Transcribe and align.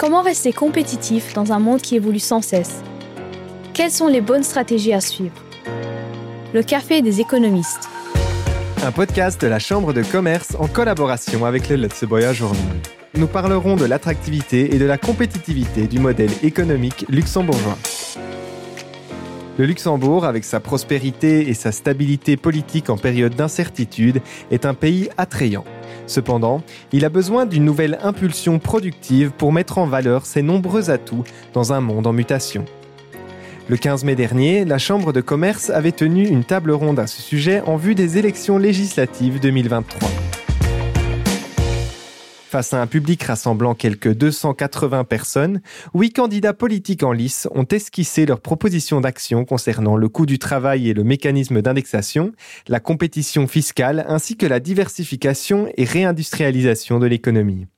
Comment 0.00 0.22
rester 0.22 0.54
compétitif 0.54 1.34
dans 1.34 1.52
un 1.52 1.58
monde 1.58 1.82
qui 1.82 1.94
évolue 1.94 2.20
sans 2.20 2.40
cesse? 2.40 2.82
Quelles 3.74 3.90
sont 3.90 4.06
les 4.06 4.22
bonnes 4.22 4.42
stratégies 4.42 4.94
à 4.94 5.00
suivre? 5.02 5.34
Le 6.54 6.62
café 6.62 7.02
des 7.02 7.20
économistes. 7.20 7.86
Un 8.82 8.92
podcast 8.92 9.38
de 9.42 9.46
la 9.46 9.58
Chambre 9.58 9.92
de 9.92 10.02
commerce 10.02 10.56
en 10.58 10.68
collaboration 10.68 11.44
avec 11.44 11.68
le 11.68 12.06
Boya 12.06 12.32
Journal. 12.32 12.80
Nous 13.14 13.26
parlerons 13.26 13.76
de 13.76 13.84
l'attractivité 13.84 14.74
et 14.74 14.78
de 14.78 14.86
la 14.86 14.96
compétitivité 14.96 15.86
du 15.86 15.98
modèle 15.98 16.32
économique 16.42 17.04
luxembourgeois. 17.10 17.76
Le 19.58 19.66
Luxembourg, 19.66 20.24
avec 20.24 20.44
sa 20.44 20.60
prospérité 20.60 21.50
et 21.50 21.54
sa 21.54 21.72
stabilité 21.72 22.38
politique 22.38 22.88
en 22.88 22.96
période 22.96 23.34
d'incertitude, 23.34 24.22
est 24.50 24.64
un 24.64 24.72
pays 24.72 25.10
attrayant. 25.18 25.66
Cependant, 26.10 26.60
il 26.92 27.04
a 27.04 27.08
besoin 27.08 27.46
d'une 27.46 27.64
nouvelle 27.64 27.96
impulsion 28.02 28.58
productive 28.58 29.30
pour 29.30 29.52
mettre 29.52 29.78
en 29.78 29.86
valeur 29.86 30.26
ses 30.26 30.42
nombreux 30.42 30.90
atouts 30.90 31.22
dans 31.52 31.72
un 31.72 31.80
monde 31.80 32.08
en 32.08 32.12
mutation. 32.12 32.64
Le 33.68 33.76
15 33.76 34.02
mai 34.02 34.16
dernier, 34.16 34.64
la 34.64 34.78
Chambre 34.78 35.12
de 35.12 35.20
commerce 35.20 35.70
avait 35.70 35.92
tenu 35.92 36.26
une 36.26 36.42
table 36.42 36.72
ronde 36.72 36.98
à 36.98 37.06
ce 37.06 37.22
sujet 37.22 37.60
en 37.60 37.76
vue 37.76 37.94
des 37.94 38.18
élections 38.18 38.58
législatives 38.58 39.38
2023. 39.38 40.39
Face 42.50 42.72
à 42.72 42.82
un 42.82 42.88
public 42.88 43.22
rassemblant 43.22 43.76
quelques 43.76 44.12
280 44.12 45.04
personnes, 45.04 45.60
huit 45.94 46.10
candidats 46.10 46.52
politiques 46.52 47.04
en 47.04 47.12
lice 47.12 47.46
ont 47.54 47.62
esquissé 47.62 48.26
leurs 48.26 48.40
propositions 48.40 49.00
d'action 49.00 49.44
concernant 49.44 49.96
le 49.96 50.08
coût 50.08 50.26
du 50.26 50.40
travail 50.40 50.88
et 50.88 50.92
le 50.92 51.04
mécanisme 51.04 51.62
d'indexation, 51.62 52.32
la 52.66 52.80
compétition 52.80 53.46
fiscale 53.46 54.04
ainsi 54.08 54.36
que 54.36 54.46
la 54.46 54.58
diversification 54.58 55.68
et 55.76 55.84
réindustrialisation 55.84 56.98
de 56.98 57.06
l'économie. 57.06 57.68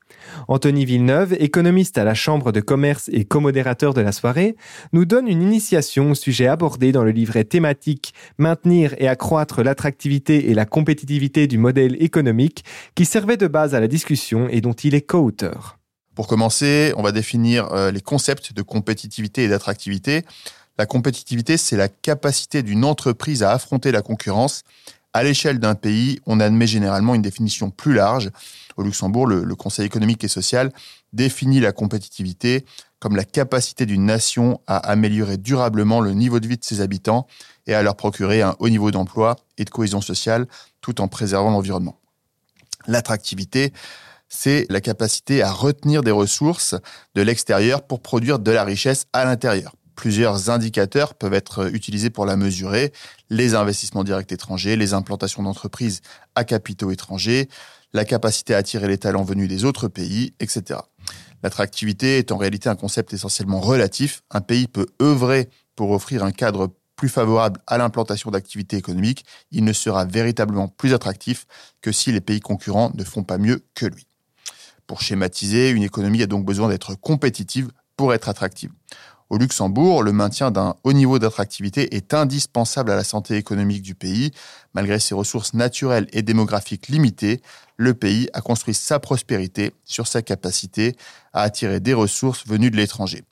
Anthony 0.48 0.84
Villeneuve, 0.84 1.34
économiste 1.38 1.98
à 1.98 2.04
la 2.04 2.14
Chambre 2.14 2.52
de 2.52 2.60
commerce 2.60 3.10
et 3.12 3.24
comodérateur 3.24 3.94
de 3.94 4.00
la 4.00 4.12
soirée, 4.12 4.56
nous 4.92 5.04
donne 5.04 5.28
une 5.28 5.42
initiation 5.42 6.10
au 6.10 6.14
sujet 6.14 6.46
abordé 6.46 6.92
dans 6.92 7.04
le 7.04 7.10
livret 7.10 7.44
thématique 7.44 8.14
Maintenir 8.38 8.94
et 8.98 9.08
accroître 9.08 9.62
l'attractivité 9.62 10.50
et 10.50 10.54
la 10.54 10.64
compétitivité 10.64 11.46
du 11.46 11.58
modèle 11.58 12.02
économique 12.02 12.64
qui 12.94 13.04
servait 13.04 13.36
de 13.36 13.46
base 13.46 13.74
à 13.74 13.80
la 13.80 13.88
discussion 13.88 14.48
et 14.50 14.60
dont 14.60 14.72
il 14.72 14.94
est 14.94 15.02
co-auteur. 15.02 15.78
Pour 16.14 16.26
commencer, 16.26 16.92
on 16.96 17.02
va 17.02 17.12
définir 17.12 17.72
euh, 17.72 17.90
les 17.90 18.02
concepts 18.02 18.52
de 18.52 18.62
compétitivité 18.62 19.44
et 19.44 19.48
d'attractivité. 19.48 20.24
La 20.78 20.86
compétitivité, 20.86 21.56
c'est 21.56 21.76
la 21.76 21.88
capacité 21.88 22.62
d'une 22.62 22.84
entreprise 22.84 23.42
à 23.42 23.52
affronter 23.52 23.92
la 23.92 24.02
concurrence. 24.02 24.62
À 25.14 25.22
l'échelle 25.22 25.58
d'un 25.58 25.74
pays, 25.74 26.20
on 26.24 26.40
admet 26.40 26.66
généralement 26.66 27.14
une 27.14 27.22
définition 27.22 27.70
plus 27.70 27.92
large 27.92 28.30
au 28.76 28.82
Luxembourg, 28.82 29.26
le, 29.26 29.54
Conseil 29.54 29.84
économique 29.84 30.24
et 30.24 30.28
social 30.28 30.72
définit 31.12 31.60
la 31.60 31.72
compétitivité 31.72 32.64
comme 32.98 33.16
la 33.16 33.24
capacité 33.24 33.84
d'une 33.84 34.06
nation 34.06 34.60
à 34.66 34.78
améliorer 34.78 35.36
durablement 35.36 36.00
le 36.00 36.12
niveau 36.12 36.40
de 36.40 36.46
vie 36.46 36.56
de 36.56 36.64
ses 36.64 36.80
habitants 36.80 37.26
et 37.66 37.74
à 37.74 37.82
leur 37.82 37.96
procurer 37.96 38.40
un 38.40 38.56
haut 38.58 38.70
niveau 38.70 38.90
d'emploi 38.90 39.36
et 39.58 39.64
de 39.64 39.70
cohésion 39.70 40.00
sociale 40.00 40.46
tout 40.80 41.00
en 41.00 41.08
préservant 41.08 41.50
l'environnement. 41.50 41.98
L'attractivité, 42.86 43.72
c'est 44.28 44.66
la 44.70 44.80
capacité 44.80 45.42
à 45.42 45.52
retenir 45.52 46.02
des 46.02 46.10
ressources 46.10 46.74
de 47.14 47.22
l'extérieur 47.22 47.82
pour 47.82 48.00
produire 48.00 48.38
de 48.38 48.50
la 48.50 48.64
richesse 48.64 49.06
à 49.12 49.24
l'intérieur. 49.24 49.74
Plusieurs 49.94 50.50
indicateurs 50.50 51.14
peuvent 51.14 51.34
être 51.34 51.74
utilisés 51.74 52.10
pour 52.10 52.26
la 52.26 52.36
mesurer. 52.36 52.92
Les 53.30 53.54
investissements 53.54 54.04
directs 54.04 54.32
étrangers, 54.32 54.76
les 54.76 54.94
implantations 54.94 55.42
d'entreprises 55.42 56.00
à 56.34 56.44
capitaux 56.44 56.90
étrangers, 56.90 57.48
la 57.92 58.04
capacité 58.04 58.54
à 58.54 58.58
attirer 58.58 58.88
les 58.88 58.98
talents 58.98 59.22
venus 59.22 59.48
des 59.48 59.64
autres 59.64 59.88
pays, 59.88 60.34
etc. 60.40 60.80
L'attractivité 61.42 62.18
est 62.18 62.32
en 62.32 62.36
réalité 62.36 62.68
un 62.68 62.76
concept 62.76 63.12
essentiellement 63.12 63.60
relatif. 63.60 64.22
Un 64.30 64.40
pays 64.40 64.68
peut 64.68 64.86
œuvrer 65.00 65.50
pour 65.74 65.90
offrir 65.90 66.24
un 66.24 66.32
cadre 66.32 66.70
plus 66.96 67.08
favorable 67.08 67.60
à 67.66 67.78
l'implantation 67.78 68.30
d'activités 68.30 68.76
économiques. 68.76 69.24
Il 69.50 69.64
ne 69.64 69.72
sera 69.72 70.04
véritablement 70.04 70.68
plus 70.68 70.94
attractif 70.94 71.46
que 71.80 71.90
si 71.90 72.12
les 72.12 72.20
pays 72.20 72.40
concurrents 72.40 72.92
ne 72.94 73.04
font 73.04 73.24
pas 73.24 73.38
mieux 73.38 73.64
que 73.74 73.86
lui. 73.86 74.06
Pour 74.86 75.00
schématiser, 75.00 75.70
une 75.70 75.82
économie 75.82 76.22
a 76.22 76.26
donc 76.26 76.44
besoin 76.44 76.68
d'être 76.68 76.94
compétitive 76.94 77.70
pour 77.96 78.14
être 78.14 78.28
attractive. 78.28 78.70
Au 79.32 79.38
Luxembourg, 79.38 80.02
le 80.02 80.12
maintien 80.12 80.50
d'un 80.50 80.74
haut 80.84 80.92
niveau 80.92 81.18
d'attractivité 81.18 81.96
est 81.96 82.12
indispensable 82.12 82.90
à 82.90 82.96
la 82.96 83.02
santé 83.02 83.36
économique 83.36 83.80
du 83.80 83.94
pays. 83.94 84.30
Malgré 84.74 84.98
ses 84.98 85.14
ressources 85.14 85.54
naturelles 85.54 86.06
et 86.12 86.20
démographiques 86.20 86.88
limitées, 86.88 87.40
le 87.78 87.94
pays 87.94 88.28
a 88.34 88.42
construit 88.42 88.74
sa 88.74 88.98
prospérité 88.98 89.72
sur 89.86 90.06
sa 90.06 90.20
capacité 90.20 90.96
à 91.32 91.40
attirer 91.40 91.80
des 91.80 91.94
ressources 91.94 92.46
venues 92.46 92.70
de 92.70 92.76
l'étranger. 92.76 93.24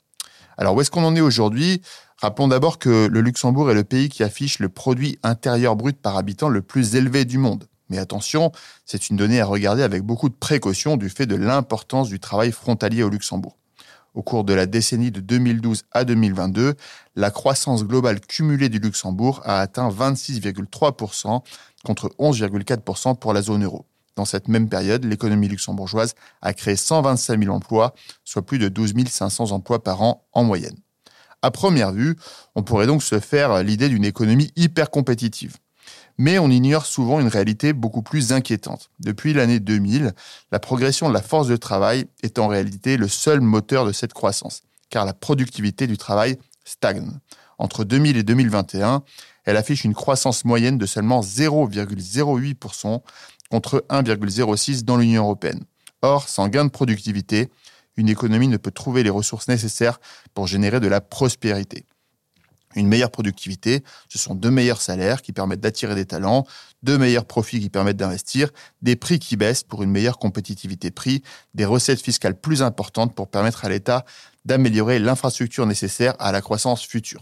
Alors 0.57 0.73
où 0.73 0.81
est-ce 0.81 0.89
qu'on 0.89 1.03
en 1.03 1.15
est 1.15 1.21
aujourd'hui? 1.21 1.83
Rappelons 2.17 2.47
d'abord 2.47 2.79
que 2.79 3.05
le 3.05 3.21
Luxembourg 3.21 3.69
est 3.69 3.75
le 3.75 3.83
pays 3.83 4.09
qui 4.09 4.23
affiche 4.23 4.57
le 4.57 4.69
produit 4.69 5.19
intérieur 5.21 5.75
brut 5.75 6.01
par 6.01 6.17
habitant 6.17 6.49
le 6.49 6.63
plus 6.63 6.95
élevé 6.95 7.25
du 7.25 7.37
monde. 7.37 7.67
Mais 7.89 7.99
attention, 7.99 8.51
c'est 8.87 9.11
une 9.11 9.17
donnée 9.17 9.39
à 9.39 9.45
regarder 9.45 9.83
avec 9.83 10.01
beaucoup 10.01 10.29
de 10.29 10.33
précaution 10.33 10.97
du 10.97 11.09
fait 11.09 11.27
de 11.27 11.35
l'importance 11.35 12.09
du 12.09 12.19
travail 12.19 12.51
frontalier 12.51 13.03
au 13.03 13.09
Luxembourg. 13.09 13.55
Au 14.13 14.23
cours 14.23 14.43
de 14.43 14.53
la 14.53 14.65
décennie 14.65 15.09
de 15.09 15.21
2012 15.21 15.83
à 15.91 16.03
2022, 16.03 16.75
la 17.15 17.31
croissance 17.31 17.85
globale 17.85 18.19
cumulée 18.19 18.67
du 18.67 18.79
Luxembourg 18.79 19.41
a 19.45 19.61
atteint 19.61 19.89
26,3% 19.89 21.41
contre 21.85 22.09
11,4% 22.19 23.17
pour 23.17 23.31
la 23.31 23.41
zone 23.41 23.63
euro. 23.63 23.85
Dans 24.17 24.25
cette 24.25 24.49
même 24.49 24.67
période, 24.67 25.05
l'économie 25.05 25.47
luxembourgeoise 25.47 26.15
a 26.41 26.53
créé 26.53 26.75
125 26.75 27.41
000 27.41 27.55
emplois, 27.55 27.93
soit 28.25 28.45
plus 28.45 28.59
de 28.59 28.67
12 28.67 28.93
500 29.07 29.51
emplois 29.51 29.81
par 29.81 30.01
an 30.01 30.25
en 30.33 30.43
moyenne. 30.43 30.75
À 31.41 31.49
première 31.49 31.93
vue, 31.93 32.17
on 32.55 32.63
pourrait 32.63 32.87
donc 32.87 33.03
se 33.03 33.19
faire 33.19 33.63
l'idée 33.63 33.87
d'une 33.87 34.03
économie 34.03 34.51
hyper 34.57 34.91
compétitive. 34.91 35.55
Mais 36.23 36.37
on 36.37 36.51
ignore 36.51 36.85
souvent 36.85 37.19
une 37.19 37.29
réalité 37.29 37.73
beaucoup 37.73 38.03
plus 38.03 38.31
inquiétante. 38.31 38.91
Depuis 38.99 39.33
l'année 39.33 39.59
2000, 39.59 40.13
la 40.51 40.59
progression 40.59 41.09
de 41.09 41.15
la 41.15 41.21
force 41.23 41.47
de 41.47 41.55
travail 41.55 42.05
est 42.21 42.37
en 42.37 42.47
réalité 42.47 42.95
le 42.95 43.07
seul 43.07 43.41
moteur 43.41 43.87
de 43.87 43.91
cette 43.91 44.13
croissance, 44.13 44.61
car 44.91 45.03
la 45.03 45.15
productivité 45.15 45.87
du 45.87 45.97
travail 45.97 46.37
stagne. 46.63 47.09
Entre 47.57 47.83
2000 47.83 48.17
et 48.17 48.23
2021, 48.23 49.01
elle 49.45 49.57
affiche 49.57 49.83
une 49.83 49.95
croissance 49.95 50.45
moyenne 50.45 50.77
de 50.77 50.85
seulement 50.85 51.21
0,08% 51.21 53.01
contre 53.49 53.83
1,06% 53.89 54.83
dans 54.83 54.97
l'Union 54.97 55.23
européenne. 55.23 55.63
Or, 56.03 56.29
sans 56.29 56.49
gain 56.49 56.65
de 56.65 56.69
productivité, 56.69 57.49
une 57.97 58.09
économie 58.09 58.47
ne 58.47 58.57
peut 58.57 58.69
trouver 58.69 59.01
les 59.01 59.09
ressources 59.09 59.47
nécessaires 59.47 59.99
pour 60.35 60.45
générer 60.45 60.79
de 60.79 60.87
la 60.87 61.01
prospérité. 61.01 61.83
Une 62.75 62.87
meilleure 62.87 63.11
productivité, 63.11 63.83
ce 64.09 64.17
sont 64.17 64.35
de 64.35 64.49
meilleurs 64.49 64.81
salaires 64.81 65.21
qui 65.21 65.33
permettent 65.33 65.59
d'attirer 65.59 65.95
des 65.95 66.05
talents, 66.05 66.45
de 66.83 66.97
meilleurs 66.97 67.25
profits 67.25 67.59
qui 67.59 67.69
permettent 67.69 67.97
d'investir, 67.97 68.49
des 68.81 68.95
prix 68.95 69.19
qui 69.19 69.35
baissent 69.37 69.63
pour 69.63 69.83
une 69.83 69.91
meilleure 69.91 70.17
compétitivité 70.17 70.91
prix, 70.91 71.21
des 71.53 71.65
recettes 71.65 72.01
fiscales 72.01 72.39
plus 72.39 72.61
importantes 72.61 73.13
pour 73.15 73.29
permettre 73.29 73.65
à 73.65 73.69
l'État 73.69 74.05
d'améliorer 74.45 74.99
l'infrastructure 74.99 75.65
nécessaire 75.65 76.15
à 76.19 76.31
la 76.31 76.41
croissance 76.41 76.85
future. 76.85 77.21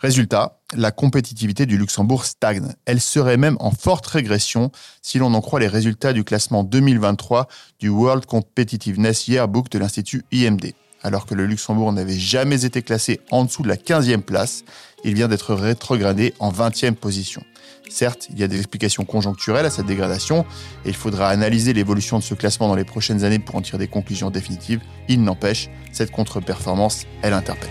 Résultat, 0.00 0.60
la 0.74 0.90
compétitivité 0.90 1.64
du 1.64 1.78
Luxembourg 1.78 2.26
stagne. 2.26 2.74
Elle 2.84 3.00
serait 3.00 3.38
même 3.38 3.56
en 3.60 3.70
forte 3.70 4.06
régression 4.06 4.70
si 5.00 5.18
l'on 5.18 5.32
en 5.32 5.40
croit 5.40 5.60
les 5.60 5.68
résultats 5.68 6.12
du 6.12 6.24
classement 6.24 6.62
2023 6.62 7.48
du 7.78 7.88
World 7.88 8.26
Competitiveness 8.26 9.28
Yearbook 9.28 9.70
de 9.70 9.78
l'Institut 9.78 10.24
IMD 10.30 10.74
alors 11.04 11.26
que 11.26 11.34
le 11.34 11.46
Luxembourg 11.46 11.92
n'avait 11.92 12.18
jamais 12.18 12.64
été 12.64 12.82
classé 12.82 13.20
en 13.30 13.44
dessous 13.44 13.62
de 13.62 13.68
la 13.68 13.76
15e 13.76 14.22
place, 14.22 14.64
il 15.04 15.14
vient 15.14 15.28
d'être 15.28 15.54
rétrogradé 15.54 16.34
en 16.40 16.50
20e 16.50 16.94
position. 16.94 17.44
Certes, 17.90 18.28
il 18.30 18.40
y 18.40 18.42
a 18.42 18.48
des 18.48 18.56
explications 18.56 19.04
conjoncturelles 19.04 19.66
à 19.66 19.70
cette 19.70 19.84
dégradation, 19.84 20.46
et 20.86 20.88
il 20.88 20.94
faudra 20.94 21.28
analyser 21.28 21.74
l'évolution 21.74 22.18
de 22.18 22.24
ce 22.24 22.34
classement 22.34 22.68
dans 22.68 22.74
les 22.74 22.84
prochaines 22.84 23.22
années 23.22 23.38
pour 23.38 23.54
en 23.54 23.60
tirer 23.60 23.76
des 23.76 23.86
conclusions 23.86 24.30
définitives. 24.30 24.80
Il 25.06 25.22
n'empêche, 25.22 25.68
cette 25.92 26.10
contre-performance, 26.10 27.04
elle 27.22 27.34
interpelle. 27.34 27.70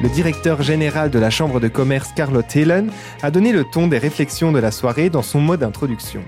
Le 0.00 0.08
directeur 0.08 0.62
général 0.62 1.10
de 1.10 1.18
la 1.18 1.30
Chambre 1.30 1.58
de 1.60 1.68
commerce, 1.68 2.10
Carlotte 2.14 2.54
Helen, 2.56 2.90
a 3.22 3.30
donné 3.32 3.52
le 3.52 3.64
ton 3.64 3.88
des 3.88 3.98
réflexions 3.98 4.52
de 4.52 4.58
la 4.58 4.70
soirée 4.70 5.10
dans 5.10 5.22
son 5.22 5.40
mot 5.40 5.56
d'introduction. 5.56 6.22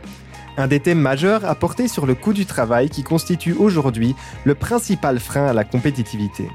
Un 0.56 0.68
des 0.68 0.78
thèmes 0.78 1.00
majeurs 1.00 1.44
a 1.44 1.56
porté 1.56 1.88
sur 1.88 2.06
le 2.06 2.14
coût 2.14 2.32
du 2.32 2.46
travail 2.46 2.88
qui 2.88 3.02
constitue 3.02 3.54
aujourd'hui 3.54 4.14
le 4.44 4.54
principal 4.54 5.18
frein 5.18 5.46
à 5.46 5.52
la 5.52 5.64
compétitivité. 5.64 6.48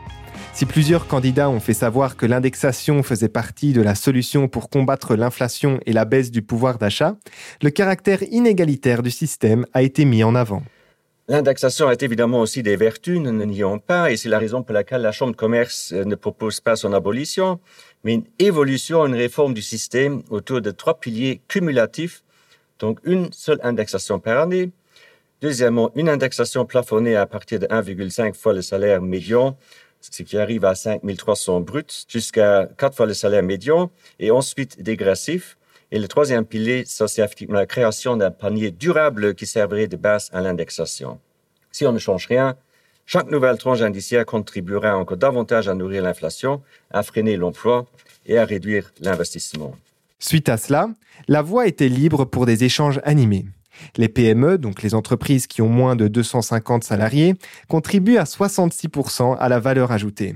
Si 0.54 0.66
plusieurs 0.66 1.06
candidats 1.06 1.50
ont 1.50 1.60
fait 1.60 1.74
savoir 1.74 2.16
que 2.16 2.25
l'indexation 2.25 3.04
faisait 3.04 3.28
partie 3.28 3.74
de 3.74 3.81
la 3.81 3.96
solution 3.96 4.48
pour 4.48 4.69
combattre 4.69 5.16
l'inflation 5.16 5.80
et 5.86 5.92
la 5.92 6.06
baisse 6.06 6.31
du 6.31 6.42
pouvoir 6.42 6.78
d'achat, 6.78 7.18
le 7.62 7.72
caractère 7.72 8.24
inégalitaire 8.24 9.04
du 9.04 9.12
système 9.12 9.66
a 9.74 9.81
été 9.81 10.06
mis 10.06 10.24
en 10.24 10.34
avant. 10.34 10.63
L'indexation 11.28 11.90
a 11.90 11.94
évidemment 12.00 12.40
aussi 12.40 12.63
des 12.63 12.78
vertus, 12.78 13.19
ne 13.19 13.31
nions 13.31 13.80
pas, 13.80 14.12
et 14.12 14.18
c'est 14.18 14.30
la 14.30 14.40
raison 14.40 14.63
pour 14.63 14.74
laquelle 14.74 15.01
la 15.01 15.12
Chambre 15.12 15.34
de 15.34 15.38
commerce 15.38 15.92
euh, 15.94 16.04
ne 16.04 16.16
propose 16.16 16.60
pas 16.60 16.75
son 16.75 16.92
abolition, 16.92 17.60
mais 18.04 18.16
une 18.16 18.25
évolution, 18.40 19.06
une 19.06 19.13
réforme 19.13 19.54
du 19.54 19.62
système 19.62 20.24
autour 20.31 20.62
de 20.62 20.72
trois 20.72 21.00
piliers 21.00 21.42
cumulatifs 21.48 22.24
donc 22.80 23.00
une 23.04 23.31
seule 23.31 23.60
indexation 23.64 24.20
par 24.20 24.40
année, 24.40 24.72
Deuxièmement, 25.42 25.90
une 25.96 26.10
indexation 26.10 26.66
plafonnée 26.66 27.16
à 27.16 27.26
partir 27.26 27.60
de 27.60 27.68
1,5 27.68 28.34
fois 28.34 28.52
le 28.52 28.62
salaire 28.62 29.02
médian, 29.02 29.58
ce 30.02 30.24
qui 30.24 30.38
arrive 30.38 30.66
à 30.66 30.76
5 30.76 31.02
300 31.18 31.62
bruts, 31.62 32.06
jusqu'à 32.10 32.68
4 32.78 32.96
fois 32.96 33.06
le 33.06 33.14
salaire 33.14 33.44
médian, 33.44 33.90
et 34.20 34.31
ensuite 34.31 34.81
dégressif. 34.81 35.58
Et 35.92 36.00
le 36.00 36.10
troisième 36.10 36.46
pilier, 36.46 36.84
c'est 36.86 37.06
effectivement 37.06 37.56
la 37.56 37.66
création 37.66 38.18
d'un 38.18 38.31
panier 38.31 38.70
durable 38.70 39.34
qui 39.34 39.46
servirait 39.46 39.88
de 39.88 39.96
base 39.96 40.30
à 40.34 40.42
l'indexation. 40.42 41.20
Si 41.72 41.86
on 41.86 41.94
ne 41.94 42.00
change 42.00 42.28
rien, 42.28 42.58
chaque 43.06 43.32
nouvelle 43.32 43.58
tranche 43.58 43.82
indiciaire 43.82 44.25
contribuera 44.25 44.98
encore 44.98 45.18
davantage 45.18 45.70
à 45.70 45.74
nourrir 45.74 46.04
l'inflation, 46.04 46.62
à 46.92 47.02
freiner 47.02 47.38
l'emploi 47.38 47.88
et 48.25 48.38
à 48.38 48.46
réduire 48.46 48.92
l'investissement. 49.00 49.74
Suite 50.19 50.50
à 50.50 50.57
cela, 50.57 50.89
la 51.27 51.42
voie 51.42 51.68
était 51.68 51.89
libre 51.89 52.25
pour 52.25 52.45
des 52.45 52.63
échanges 52.63 53.00
animés. 53.04 53.45
Les 53.95 54.10
PME, 54.10 54.57
donc 54.57 54.83
les 54.83 54.94
entreprises 54.94 55.48
qui 55.48 55.62
ont 55.62 55.69
moins 55.69 55.95
de 55.95 56.07
250 56.07 56.83
salariés, 56.83 57.36
contribuent 57.69 58.18
à 58.18 58.24
66% 58.24 59.38
à 59.38 59.50
la 59.50 59.60
valeur 59.60 59.92
ajoutée. 59.92 60.36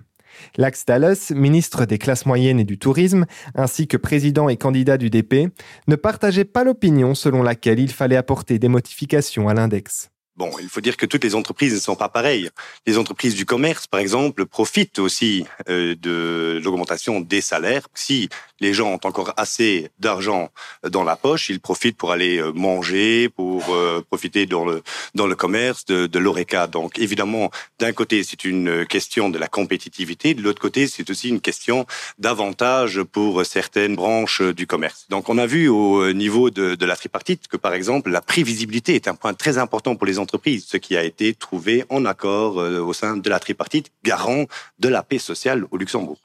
Lax 0.57 0.85
Dallas, 0.85 1.31
ministre 1.35 1.85
des 1.85 1.97
classes 1.97 2.25
moyennes 2.25 2.59
et 2.59 2.63
du 2.63 2.79
tourisme, 2.79 3.25
ainsi 3.55 3.87
que 3.87 3.97
président 3.97 4.49
et 4.49 4.57
candidat 4.57 4.97
du 4.97 5.09
DP, 5.09 5.49
ne 5.87 5.95
partageait 5.95 6.45
pas 6.45 6.63
l'opinion 6.63 7.13
selon 7.13 7.43
laquelle 7.43 7.79
il 7.79 7.91
fallait 7.91 8.15
apporter 8.15 8.59
des 8.59 8.69
modifications 8.69 9.47
à 9.47 9.53
l'index. 9.53 10.12
Bon, 10.35 10.51
il 10.59 10.67
faut 10.67 10.81
dire 10.81 10.97
que 10.97 11.05
toutes 11.05 11.23
les 11.23 11.35
entreprises 11.35 11.75
ne 11.75 11.79
sont 11.79 11.95
pas 11.95 12.09
pareilles. 12.09 12.49
Les 12.87 12.97
entreprises 12.97 13.35
du 13.35 13.45
commerce, 13.45 13.85
par 13.85 13.99
exemple, 13.99 14.47
profitent 14.47 14.97
aussi 14.97 15.45
euh, 15.69 15.93
de 16.01 16.59
l'augmentation 16.63 17.19
des 17.21 17.39
salaires. 17.39 17.87
Si 17.93 18.29
les 18.59 18.73
gens 18.73 18.93
ont 18.93 18.99
encore 19.03 19.33
assez 19.37 19.89
d'argent 19.99 20.49
dans 20.89 21.03
la 21.03 21.15
poche, 21.15 21.49
ils 21.49 21.59
profitent 21.59 21.97
pour 21.97 22.11
aller 22.11 22.39
euh, 22.39 22.51
manger, 22.51 23.29
pour 23.29 23.75
euh, 23.75 24.01
profiter 24.09 24.47
dans 24.47 24.65
le 24.65 24.81
dans 25.13 25.27
le 25.27 25.35
commerce 25.35 25.85
de, 25.85 26.07
de 26.07 26.19
l'oreca. 26.19 26.65
Donc 26.65 26.97
évidemment, 26.97 27.51
d'un 27.77 27.93
côté, 27.93 28.23
c'est 28.23 28.43
une 28.43 28.87
question 28.87 29.29
de 29.29 29.37
la 29.37 29.47
compétitivité, 29.47 30.33
de 30.33 30.41
l'autre 30.41 30.61
côté, 30.61 30.87
c'est 30.87 31.11
aussi 31.11 31.29
une 31.29 31.41
question 31.41 31.85
d'avantage 32.17 33.03
pour 33.03 33.45
certaines 33.45 33.95
branches 33.95 34.41
du 34.41 34.65
commerce. 34.65 35.05
Donc 35.09 35.29
on 35.29 35.37
a 35.37 35.45
vu 35.45 35.67
au 35.67 36.11
niveau 36.11 36.49
de, 36.49 36.73
de 36.73 36.85
la 36.87 36.95
tripartite 36.95 37.47
que 37.47 37.57
par 37.57 37.75
exemple, 37.75 38.09
la 38.09 38.21
prévisibilité 38.21 38.95
est 38.95 39.07
un 39.07 39.13
point 39.13 39.35
très 39.35 39.59
important 39.59 39.95
pour 39.95 40.07
les 40.07 40.17
entreprises, 40.17 40.22
ce 40.25 40.77
qui 40.77 40.97
a 40.97 41.03
été 41.03 41.33
trouvé 41.33 41.85
en 41.89 42.05
accord 42.05 42.59
euh, 42.59 42.79
au 42.79 42.93
sein 42.93 43.17
de 43.17 43.29
la 43.29 43.39
tripartite, 43.39 43.91
garant 44.03 44.45
de 44.79 44.89
la 44.89 45.03
paix 45.03 45.19
sociale 45.19 45.65
au 45.71 45.77
Luxembourg. 45.77 46.19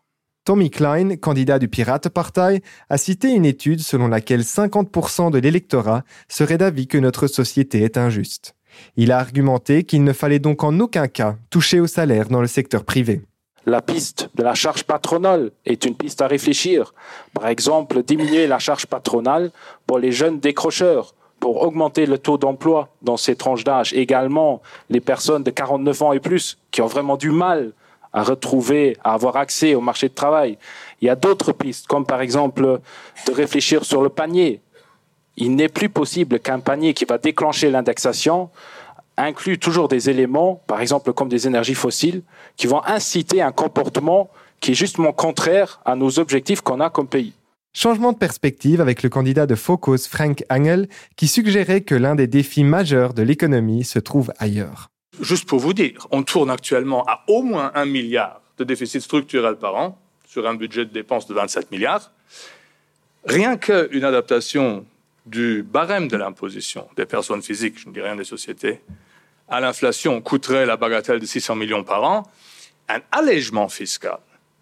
Tommy 0.44 0.70
Klein, 0.70 1.16
candidat 1.16 1.58
du 1.58 1.68
Pirate 1.68 2.08
Party, 2.08 2.62
a 2.88 2.96
cité 2.96 3.28
une 3.28 3.44
étude 3.44 3.80
selon 3.80 4.08
laquelle 4.08 4.40
50% 4.40 5.30
de 5.30 5.38
l'électorat 5.38 6.04
serait 6.28 6.56
d'avis 6.56 6.86
que 6.86 6.96
notre 6.96 7.26
société 7.26 7.82
est 7.82 7.98
injuste. 7.98 8.54
Il 8.96 9.12
a 9.12 9.18
argumenté 9.18 9.84
qu'il 9.84 10.04
ne 10.04 10.12
fallait 10.12 10.38
donc 10.38 10.64
en 10.64 10.80
aucun 10.80 11.06
cas 11.06 11.36
toucher 11.50 11.80
au 11.80 11.86
salaire 11.86 12.28
dans 12.28 12.40
le 12.40 12.46
secteur 12.46 12.84
privé. 12.84 13.20
La 13.66 13.82
piste 13.82 14.30
de 14.34 14.42
la 14.42 14.54
charge 14.54 14.84
patronale 14.84 15.50
est 15.66 15.84
une 15.84 15.94
piste 15.94 16.22
à 16.22 16.26
réfléchir. 16.26 16.94
Par 17.34 17.48
exemple, 17.48 18.02
diminuer 18.02 18.46
la 18.46 18.58
charge 18.58 18.86
patronale 18.86 19.50
pour 19.86 19.98
les 19.98 20.12
jeunes 20.12 20.40
décrocheurs 20.40 21.14
pour 21.40 21.62
augmenter 21.62 22.06
le 22.06 22.18
taux 22.18 22.38
d'emploi 22.38 22.88
dans 23.02 23.16
ces 23.16 23.36
tranches 23.36 23.64
d'âge. 23.64 23.92
Également, 23.92 24.60
les 24.90 25.00
personnes 25.00 25.42
de 25.42 25.50
49 25.50 26.02
ans 26.02 26.12
et 26.12 26.20
plus 26.20 26.58
qui 26.70 26.82
ont 26.82 26.86
vraiment 26.86 27.16
du 27.16 27.30
mal 27.30 27.72
à 28.12 28.22
retrouver, 28.22 28.96
à 29.04 29.14
avoir 29.14 29.36
accès 29.36 29.74
au 29.74 29.80
marché 29.80 30.08
de 30.08 30.14
travail. 30.14 30.58
Il 31.00 31.06
y 31.06 31.10
a 31.10 31.16
d'autres 31.16 31.52
pistes, 31.52 31.86
comme 31.86 32.06
par 32.06 32.20
exemple 32.20 32.80
de 33.26 33.32
réfléchir 33.32 33.84
sur 33.84 34.02
le 34.02 34.08
panier. 34.08 34.60
Il 35.36 35.54
n'est 35.54 35.68
plus 35.68 35.88
possible 35.88 36.40
qu'un 36.40 36.58
panier 36.58 36.94
qui 36.94 37.04
va 37.04 37.18
déclencher 37.18 37.70
l'indexation 37.70 38.50
inclue 39.16 39.58
toujours 39.58 39.88
des 39.88 40.10
éléments, 40.10 40.62
par 40.66 40.80
exemple 40.80 41.12
comme 41.12 41.28
des 41.28 41.46
énergies 41.46 41.74
fossiles, 41.74 42.22
qui 42.56 42.66
vont 42.66 42.82
inciter 42.84 43.42
un 43.42 43.52
comportement 43.52 44.30
qui 44.60 44.72
est 44.72 44.74
justement 44.74 45.12
contraire 45.12 45.80
à 45.84 45.94
nos 45.94 46.18
objectifs 46.18 46.60
qu'on 46.60 46.80
a 46.80 46.90
comme 46.90 47.08
pays. 47.08 47.34
Changement 47.74 48.12
de 48.12 48.18
perspective 48.18 48.80
avec 48.80 49.02
le 49.02 49.08
candidat 49.08 49.46
de 49.46 49.54
Focus, 49.54 50.08
Frank 50.08 50.42
Angel, 50.50 50.88
qui 51.16 51.28
suggérait 51.28 51.82
que 51.82 51.94
l'un 51.94 52.14
des 52.14 52.26
défis 52.26 52.64
majeurs 52.64 53.14
de 53.14 53.22
l'économie 53.22 53.84
se 53.84 53.98
trouve 53.98 54.32
ailleurs. 54.38 54.88
Juste 55.20 55.48
pour 55.48 55.60
vous 55.60 55.74
dire, 55.74 56.06
on 56.10 56.22
tourne 56.22 56.50
actuellement 56.50 57.04
à 57.06 57.24
au 57.28 57.42
moins 57.42 57.70
un 57.74 57.84
milliard 57.84 58.40
de 58.56 58.64
déficit 58.64 59.00
structurel 59.00 59.56
par 59.56 59.76
an 59.76 59.98
sur 60.26 60.48
un 60.48 60.54
budget 60.54 60.84
de 60.84 60.92
dépenses 60.92 61.26
de 61.26 61.34
27 61.34 61.70
milliards. 61.70 62.10
Rien 63.24 63.56
qu'une 63.56 64.04
adaptation 64.04 64.84
du 65.26 65.62
barème 65.62 66.08
de 66.08 66.16
l'imposition 66.16 66.88
des 66.96 67.06
personnes 67.06 67.42
physiques, 67.42 67.78
je 67.78 67.88
ne 67.88 67.94
dis 67.94 68.00
rien 68.00 68.16
des 68.16 68.24
sociétés, 68.24 68.80
à 69.48 69.60
l'inflation 69.60 70.20
coûterait 70.20 70.66
la 70.66 70.76
bagatelle 70.76 71.20
de 71.20 71.26
600 71.26 71.54
millions 71.56 71.84
par 71.84 72.02
an. 72.04 72.26
Un 72.88 73.00
allègement 73.12 73.68
fiscal 73.68 74.18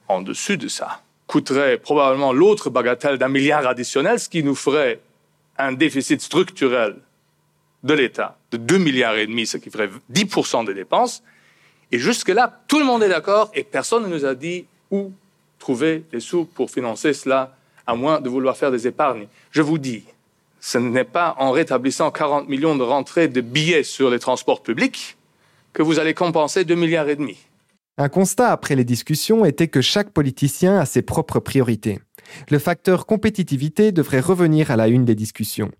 en 0.09 0.23
dessus 0.23 0.57
de 0.57 0.69
ça 0.69 1.03
coûterait 1.27 1.79
probablement 1.79 2.33
l'autre 2.33 2.71
bagatelle 2.71 3.19
d'un 3.19 3.29
milliard 3.29 3.67
additionnel, 3.67 4.21
ce 4.21 4.29
qui 4.29 4.43
nous 4.43 4.55
ferait 4.55 5.01
un 5.59 5.73
déficit 5.73 6.21
structurel 6.21 6.97
de 7.83 7.95
l'État 7.95 8.37
de 8.53 8.57
2 8.57 8.79
milliards 8.79 9.17
et 9.17 9.27
demi, 9.27 9.47
ce 9.47 9.57
qui 9.57 9.71
ferait 9.71 9.91
10% 10.13 10.67
des 10.67 10.75
dépenses. 10.75 11.23
Et 11.93 11.99
jusque-là, 11.99 12.61
tout 12.69 12.79
le 12.79 12.85
monde 12.85 13.03
est 13.03 13.09
d'accord 13.09 13.51
et 13.55 13.65
personne 13.65 14.05
ne 14.05 14.09
nous 14.09 14.25
a 14.25 14.35
dit 14.35 14.67
où 14.91 15.13
trouver 15.59 16.05
les 16.13 16.21
sous 16.21 16.45
pour 16.45 16.71
financer 16.71 17.13
cela, 17.13 17.57
à 17.87 17.95
moins 17.95 18.21
de 18.21 18.29
vouloir 18.29 18.57
faire 18.57 18.71
des 18.71 18.87
épargnes. 18.87 19.27
Je 19.51 19.63
vous 19.63 19.79
dis, 19.79 20.05
ce 20.61 20.79
n'est 20.79 21.05
pas 21.05 21.37
en 21.39 21.53
rétablissant 21.53 22.11
40 22.11 22.49
millions 22.49 22.77
de 22.77 22.83
rentrées 22.83 23.29
de 23.29 23.41
billets 23.41 23.85
sur 23.85 24.11
les 24.11 24.19
transports 24.19 24.63
publics 24.63 25.17
que 25.73 25.83
vous 25.83 25.99
allez 25.99 26.15
compenser 26.15 26.65
2 26.65 26.75
milliards 26.75 27.09
et 27.09 27.17
demi. 27.17 27.37
Un 27.99 28.11
constat 28.11 28.51
après 28.53 28.77
les 28.77 28.85
discussions 28.85 29.47
était 29.47 29.69
que 29.69 29.81
chaque 29.81 30.11
politicien 30.11 30.79
a 30.79 30.85
ses 30.85 31.01
propres 31.01 31.41
priorités. 31.41 31.99
Le 32.51 32.59
facteur 32.59 33.07
compétitivité 33.07 33.91
devrait 33.91 34.21
revenir 34.21 34.71
à 34.71 34.77
la 34.77 34.89
une 34.89 35.07
des 35.07 35.15
discussions. 35.15 35.71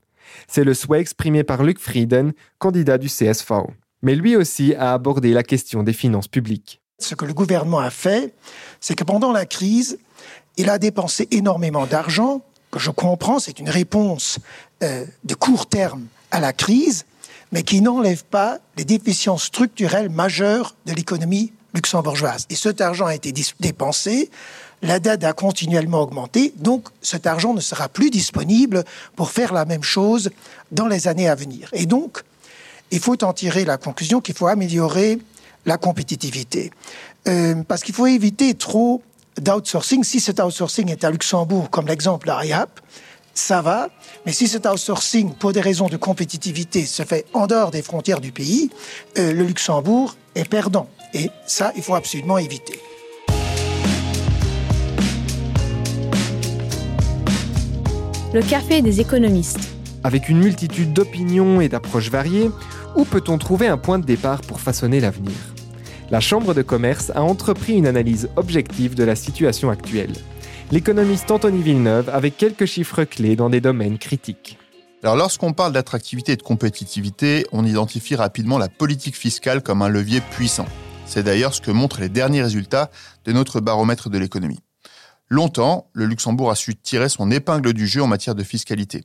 C'est 0.49 0.65
le 0.65 0.73
souhait 0.73 1.01
exprimé 1.01 1.45
par 1.45 1.63
Luc 1.63 1.79
Frieden, 1.79 2.33
candidat 2.59 2.97
du 2.97 3.09
CSV. 3.09 3.55
Mais 4.01 4.15
lui 4.15 4.35
aussi 4.35 4.75
a 4.75 4.95
abordé 4.95 5.33
la 5.33 5.43
question 5.43 5.83
des 5.83 5.93
finances 5.93 6.29
publiques. 6.29 6.81
Ce 6.99 7.15
que 7.15 7.27
le 7.27 7.35
gouvernement 7.35 7.81
a 7.81 7.91
fait, 7.91 8.35
c'est 8.81 8.95
que 8.95 9.05
pendant 9.05 9.33
la 9.33 9.45
crise, 9.45 9.99
il 10.57 10.71
a 10.71 10.79
dépensé 10.79 11.29
énormément 11.31 11.87
d'argent, 11.87 12.41
que 12.71 12.79
je 12.79 12.91
comprends, 12.91 13.41
c'est 13.41 13.59
une 13.59 13.69
réponse 13.69 14.39
euh, 14.83 15.05
de 15.25 15.35
court 15.35 15.69
terme 15.69 16.07
à 16.31 16.41
la 16.41 16.55
crise, 16.55 17.05
mais 17.53 17.63
qui 17.63 17.83
n'enlève 17.83 18.25
pas 18.25 18.59
les 18.79 18.87
déficiences 18.87 19.45
structurelles 19.45 20.09
majeures 20.09 20.75
de 20.87 20.95
l'économie 20.95 21.53
luxembourgeoise. 21.75 22.47
Et 22.51 22.55
cet 22.55 22.81
argent 22.81 23.07
a 23.07 23.15
été 23.15 23.33
dépensé, 23.61 24.31
la 24.83 24.99
dette 24.99 25.25
a 25.25 25.33
continuellement 25.33 26.01
augmenté, 26.03 26.53
donc 26.57 26.89
cet 27.03 27.27
argent 27.27 27.55
ne 27.55 27.61
sera 27.61 27.89
plus 27.89 28.11
disponible 28.11 28.85
pour 29.15 29.31
faire 29.31 29.53
la 29.53 29.65
même 29.65 29.83
chose 29.83 30.31
dans 30.71 30.87
les 30.87 31.09
années 31.09 31.29
à 31.29 31.35
venir. 31.35 31.69
Et 31.73 31.87
donc, 31.87 32.23
il 32.91 33.01
faut 33.01 33.23
en 33.25 33.33
tirer 33.33 33.65
la 33.65 33.79
conclusion 33.79 34.21
qu'il 34.21 34.35
faut 34.35 34.47
améliorer 34.47 35.19
la 35.65 35.77
compétitivité. 35.77 36.71
Euh, 37.27 37.57
parce 37.67 37.83
qu'il 37.83 37.95
faut 37.95 38.07
éviter 38.07 38.55
trop 38.55 39.03
d'outsourcing. 39.41 40.05
Si 40.05 40.21
cet 40.21 40.41
outsourcing 40.41 40.91
est 40.91 41.05
à 41.05 41.11
Luxembourg, 41.11 41.71
comme 41.71 41.89
l'exemple 41.89 42.27
d'Ariap, 42.27 42.81
ça 43.35 43.61
va. 43.61 43.89
Mais 44.25 44.33
si 44.33 44.49
cet 44.49 44.67
outsourcing, 44.67 45.35
pour 45.35 45.53
des 45.53 45.61
raisons 45.61 45.89
de 45.89 45.97
compétitivité, 45.97 46.87
se 46.87 47.03
fait 47.03 47.27
en 47.35 47.47
dehors 47.47 47.71
des 47.71 47.83
frontières 47.83 48.21
du 48.21 48.33
pays, 48.33 48.71
euh, 49.19 49.33
le 49.33 49.45
Luxembourg 49.45 50.17
est 50.35 50.49
perdant. 50.49 50.89
Et 51.19 51.31
ça, 51.47 51.73
il 51.75 51.83
faut 51.83 51.95
absolument 51.95 52.37
éviter. 52.37 52.79
Le 58.35 58.43
café 58.43 58.83
des 58.83 59.01
économistes. 59.01 59.71
Avec 60.05 60.29
une 60.29 60.41
multitude 60.41 60.93
d'opinions 60.93 61.63
et 61.63 61.71
d'approches 61.71 62.11
variées, 62.11 62.51
où 62.97 63.07
peut-on 63.07 63.39
trouver 63.39 63.67
un 63.67 63.79
point 63.79 63.99
de 63.99 64.05
départ 64.05 64.43
pour 64.43 64.61
façonner 64.61 65.01
l'avenir? 65.01 65.33
La 66.11 66.21
Chambre 66.21 66.53
de 66.53 66.61
commerce 66.61 67.11
a 67.15 67.23
entrepris 67.23 67.79
une 67.79 67.87
analyse 67.87 68.29
objective 68.37 68.95
de 68.95 69.05
la 69.05 69.17
situation 69.17 69.71
actuelle. 69.71 70.13
L'économiste 70.71 71.31
Anthony 71.31 71.63
Villeneuve 71.63 72.11
avec 72.11 72.37
quelques 72.37 72.67
chiffres 72.67 73.05
clés 73.05 73.37
dans 73.37 73.49
des 73.49 73.63
domaines 73.63 73.97
critiques. 73.97 74.59
Alors 75.03 75.17
lorsqu'on 75.17 75.55
parle 75.55 75.73
d'attractivité 75.73 76.33
et 76.33 76.37
de 76.37 76.43
compétitivité, 76.43 77.47
on 77.53 77.65
identifie 77.65 78.17
rapidement 78.17 78.59
la 78.59 78.69
politique 78.69 79.17
fiscale 79.17 79.63
comme 79.63 79.81
un 79.81 79.89
levier 79.89 80.21
puissant. 80.21 80.67
C'est 81.07 81.23
d'ailleurs 81.23 81.55
ce 81.55 81.61
que 81.61 81.71
montrent 81.71 82.01
les 82.01 82.09
derniers 82.09 82.43
résultats 82.43 82.91
de 83.25 83.33
notre 83.33 83.61
baromètre 83.61 84.11
de 84.11 84.19
l'économie. 84.19 84.61
Longtemps, 85.29 85.91
le 85.93 86.07
Luxembourg 86.07 86.53
a 86.53 86.55
su 86.55 86.77
tirer 86.77 87.09
son 87.09 87.33
épingle 87.33 87.73
du 87.73 87.89
jeu 87.89 88.01
en 88.01 88.07
matière 88.07 88.37
de 88.37 88.45
fiscalité. 88.45 89.03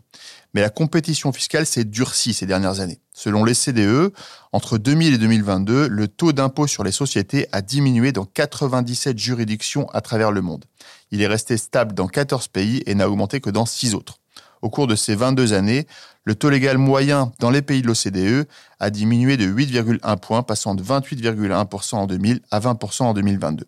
Mais 0.54 0.62
la 0.62 0.70
compétition 0.70 1.32
fiscale 1.32 1.66
s'est 1.66 1.84
durcie 1.84 2.34
ces 2.34 2.46
dernières 2.46 2.80
années. 2.80 3.02
Selon 3.12 3.44
les 3.44 3.56
CDE, 3.56 4.14
entre 4.52 4.78
2000 4.78 5.16
et 5.16 5.18
2022, 5.18 5.88
le 5.88 6.08
taux 6.08 6.32
d'impôt 6.32 6.68
sur 6.68 6.84
les 6.84 6.92
sociétés 6.92 7.48
a 7.52 7.64
diminué 7.64 8.12
dans 8.12 8.26
97 8.26 9.18
juridictions 9.18 9.90
à 9.90 10.02
travers 10.02 10.32
le 10.32 10.42
monde. 10.42 10.66
Il 11.10 11.22
est 11.24 11.28
resté 11.28 11.58
stable 11.58 11.94
dans 11.94 12.08
14 12.08 12.50
pays 12.50 12.84
et 12.86 12.94
n'a 12.94 13.10
augmenté 13.10 13.42
que 13.42 13.50
dans 13.50 13.66
6 13.66 13.96
autres. 13.96 14.18
Au 14.62 14.70
cours 14.70 14.86
de 14.86 14.96
ces 14.96 15.16
22 15.16 15.54
années, 15.54 15.88
le 16.24 16.36
taux 16.36 16.50
légal 16.50 16.78
moyen 16.78 17.32
dans 17.40 17.50
les 17.50 17.62
pays 17.62 17.82
de 17.82 17.88
l'OCDE 17.88 18.48
a 18.80 18.90
diminué 18.90 19.38
de 19.38 19.46
8,1 19.46 20.20
points, 20.20 20.44
passant 20.44 20.76
de 20.76 20.84
28,1% 20.84 21.96
en 21.96 22.08
2000 22.08 22.42
à 22.52 22.60
20% 22.60 23.04
en 23.04 23.14
2022. 23.14 23.66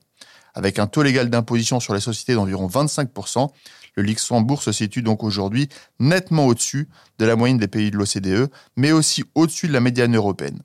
Avec 0.54 0.78
un 0.78 0.86
taux 0.86 1.02
légal 1.02 1.30
d'imposition 1.30 1.80
sur 1.80 1.96
les 1.96 2.00
sociétés 2.00 2.36
d'environ 2.36 2.68
25%, 2.68 3.50
le 3.96 4.04
Luxembourg 4.04 4.62
se 4.62 4.72
situe 4.72 5.02
donc 5.02 5.24
aujourd'hui 5.24 5.70
nettement 6.00 6.46
au-dessus 6.46 6.90
de 7.20 7.26
la 7.26 7.36
moyenne 7.36 7.58
des 7.58 7.68
pays 7.68 7.92
de 7.92 7.98
l'OCDE, 7.98 8.50
mais 8.76 8.92
aussi 8.92 9.24
au-dessus 9.36 9.68
de 9.68 9.74
la 9.74 9.80
médiane 9.80 10.16
européenne. 10.16 10.62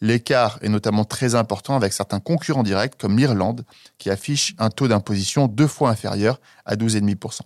L'écart 0.00 0.58
est 0.62 0.68
notamment 0.68 1.04
très 1.04 1.34
important 1.34 1.74
avec 1.74 1.92
certains 1.92 2.20
concurrents 2.20 2.62
directs 2.62 2.96
comme 2.98 3.16
l'Irlande, 3.16 3.64
qui 3.98 4.10
affiche 4.10 4.54
un 4.58 4.68
taux 4.68 4.88
d'imposition 4.88 5.48
deux 5.48 5.66
fois 5.66 5.90
inférieur 5.90 6.38
à 6.66 6.76
12,5%. 6.76 7.40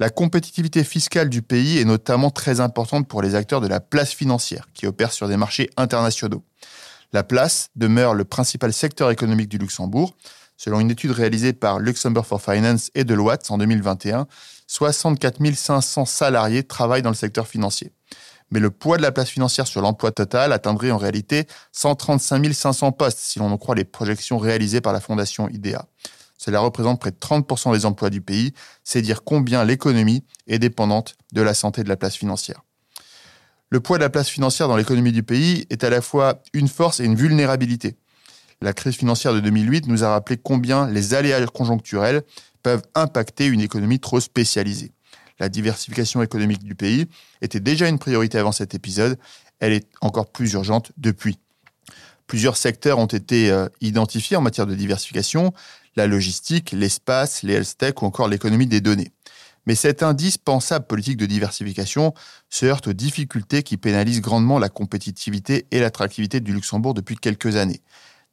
La 0.00 0.10
compétitivité 0.10 0.84
fiscale 0.84 1.28
du 1.28 1.42
pays 1.42 1.78
est 1.78 1.84
notamment 1.84 2.30
très 2.30 2.60
importante 2.60 3.08
pour 3.08 3.20
les 3.20 3.34
acteurs 3.34 3.60
de 3.60 3.66
la 3.66 3.80
place 3.80 4.12
financière, 4.12 4.68
qui 4.72 4.86
opèrent 4.86 5.12
sur 5.12 5.26
des 5.26 5.36
marchés 5.36 5.70
internationaux. 5.76 6.44
La 7.12 7.24
place 7.24 7.70
demeure 7.74 8.14
le 8.14 8.24
principal 8.24 8.72
secteur 8.72 9.10
économique 9.10 9.48
du 9.48 9.58
Luxembourg. 9.58 10.14
Selon 10.56 10.78
une 10.80 10.90
étude 10.90 11.10
réalisée 11.10 11.52
par 11.52 11.78
Luxembourg 11.80 12.26
for 12.26 12.40
Finance 12.40 12.90
et 12.94 13.04
Deloitte 13.04 13.50
en 13.50 13.58
2021, 13.58 14.26
64 14.68 15.54
500 15.54 16.04
salariés 16.04 16.62
travaillent 16.62 17.02
dans 17.02 17.10
le 17.10 17.16
secteur 17.16 17.48
financier 17.48 17.92
mais 18.50 18.60
le 18.60 18.70
poids 18.70 18.96
de 18.96 19.02
la 19.02 19.12
place 19.12 19.28
financière 19.28 19.66
sur 19.66 19.82
l'emploi 19.82 20.10
total 20.10 20.52
atteindrait 20.52 20.90
en 20.90 20.96
réalité 20.96 21.46
135 21.72 22.52
500 22.52 22.92
postes, 22.92 23.18
si 23.18 23.38
l'on 23.38 23.50
en 23.50 23.58
croit 23.58 23.74
les 23.74 23.84
projections 23.84 24.38
réalisées 24.38 24.80
par 24.80 24.92
la 24.92 25.00
Fondation 25.00 25.48
IDEA. 25.48 25.86
Cela 26.38 26.60
représente 26.60 27.00
près 27.00 27.10
de 27.10 27.16
30% 27.16 27.72
des 27.72 27.84
emplois 27.84 28.10
du 28.10 28.20
pays, 28.20 28.54
c'est 28.84 29.02
dire 29.02 29.24
combien 29.24 29.64
l'économie 29.64 30.24
est 30.46 30.58
dépendante 30.58 31.16
de 31.32 31.42
la 31.42 31.52
santé 31.52 31.82
de 31.82 31.88
la 31.88 31.96
place 31.96 32.16
financière. 32.16 32.62
Le 33.70 33.80
poids 33.80 33.98
de 33.98 34.04
la 34.04 34.08
place 34.08 34.28
financière 34.30 34.68
dans 34.68 34.76
l'économie 34.76 35.12
du 35.12 35.22
pays 35.22 35.66
est 35.68 35.84
à 35.84 35.90
la 35.90 36.00
fois 36.00 36.40
une 36.54 36.68
force 36.68 37.00
et 37.00 37.04
une 37.04 37.16
vulnérabilité. 37.16 37.98
La 38.62 38.72
crise 38.72 38.94
financière 38.94 39.34
de 39.34 39.40
2008 39.40 39.88
nous 39.88 40.04
a 40.04 40.10
rappelé 40.10 40.38
combien 40.38 40.88
les 40.88 41.12
aléas 41.12 41.44
conjoncturels 41.46 42.22
peuvent 42.62 42.82
impacter 42.94 43.46
une 43.46 43.60
économie 43.60 44.00
trop 44.00 44.20
spécialisée. 44.20 44.92
La 45.38 45.48
diversification 45.48 46.22
économique 46.22 46.64
du 46.64 46.74
pays 46.74 47.06
était 47.42 47.60
déjà 47.60 47.88
une 47.88 47.98
priorité 47.98 48.38
avant 48.38 48.52
cet 48.52 48.74
épisode. 48.74 49.18
Elle 49.60 49.72
est 49.72 49.88
encore 50.00 50.30
plus 50.32 50.52
urgente 50.54 50.92
depuis. 50.96 51.38
Plusieurs 52.28 52.58
secteurs 52.58 52.98
ont 52.98 53.06
été 53.06 53.50
euh, 53.50 53.68
identifiés 53.80 54.36
en 54.36 54.42
matière 54.42 54.66
de 54.66 54.74
diversification, 54.74 55.52
la 55.96 56.06
logistique, 56.06 56.72
l'espace, 56.72 57.42
les 57.42 57.54
health 57.54 57.76
tech 57.78 57.94
ou 58.02 58.04
encore 58.04 58.28
l'économie 58.28 58.66
des 58.66 58.82
données. 58.82 59.10
Mais 59.66 59.74
cette 59.74 60.02
indispensable 60.02 60.86
politique 60.86 61.16
de 61.16 61.24
diversification 61.26 62.14
se 62.50 62.66
heurte 62.66 62.88
aux 62.88 62.92
difficultés 62.92 63.62
qui 63.62 63.78
pénalisent 63.78 64.20
grandement 64.20 64.58
la 64.58 64.68
compétitivité 64.68 65.66
et 65.70 65.80
l'attractivité 65.80 66.40
du 66.40 66.52
Luxembourg 66.52 66.94
depuis 66.94 67.16
quelques 67.16 67.56
années. 67.56 67.80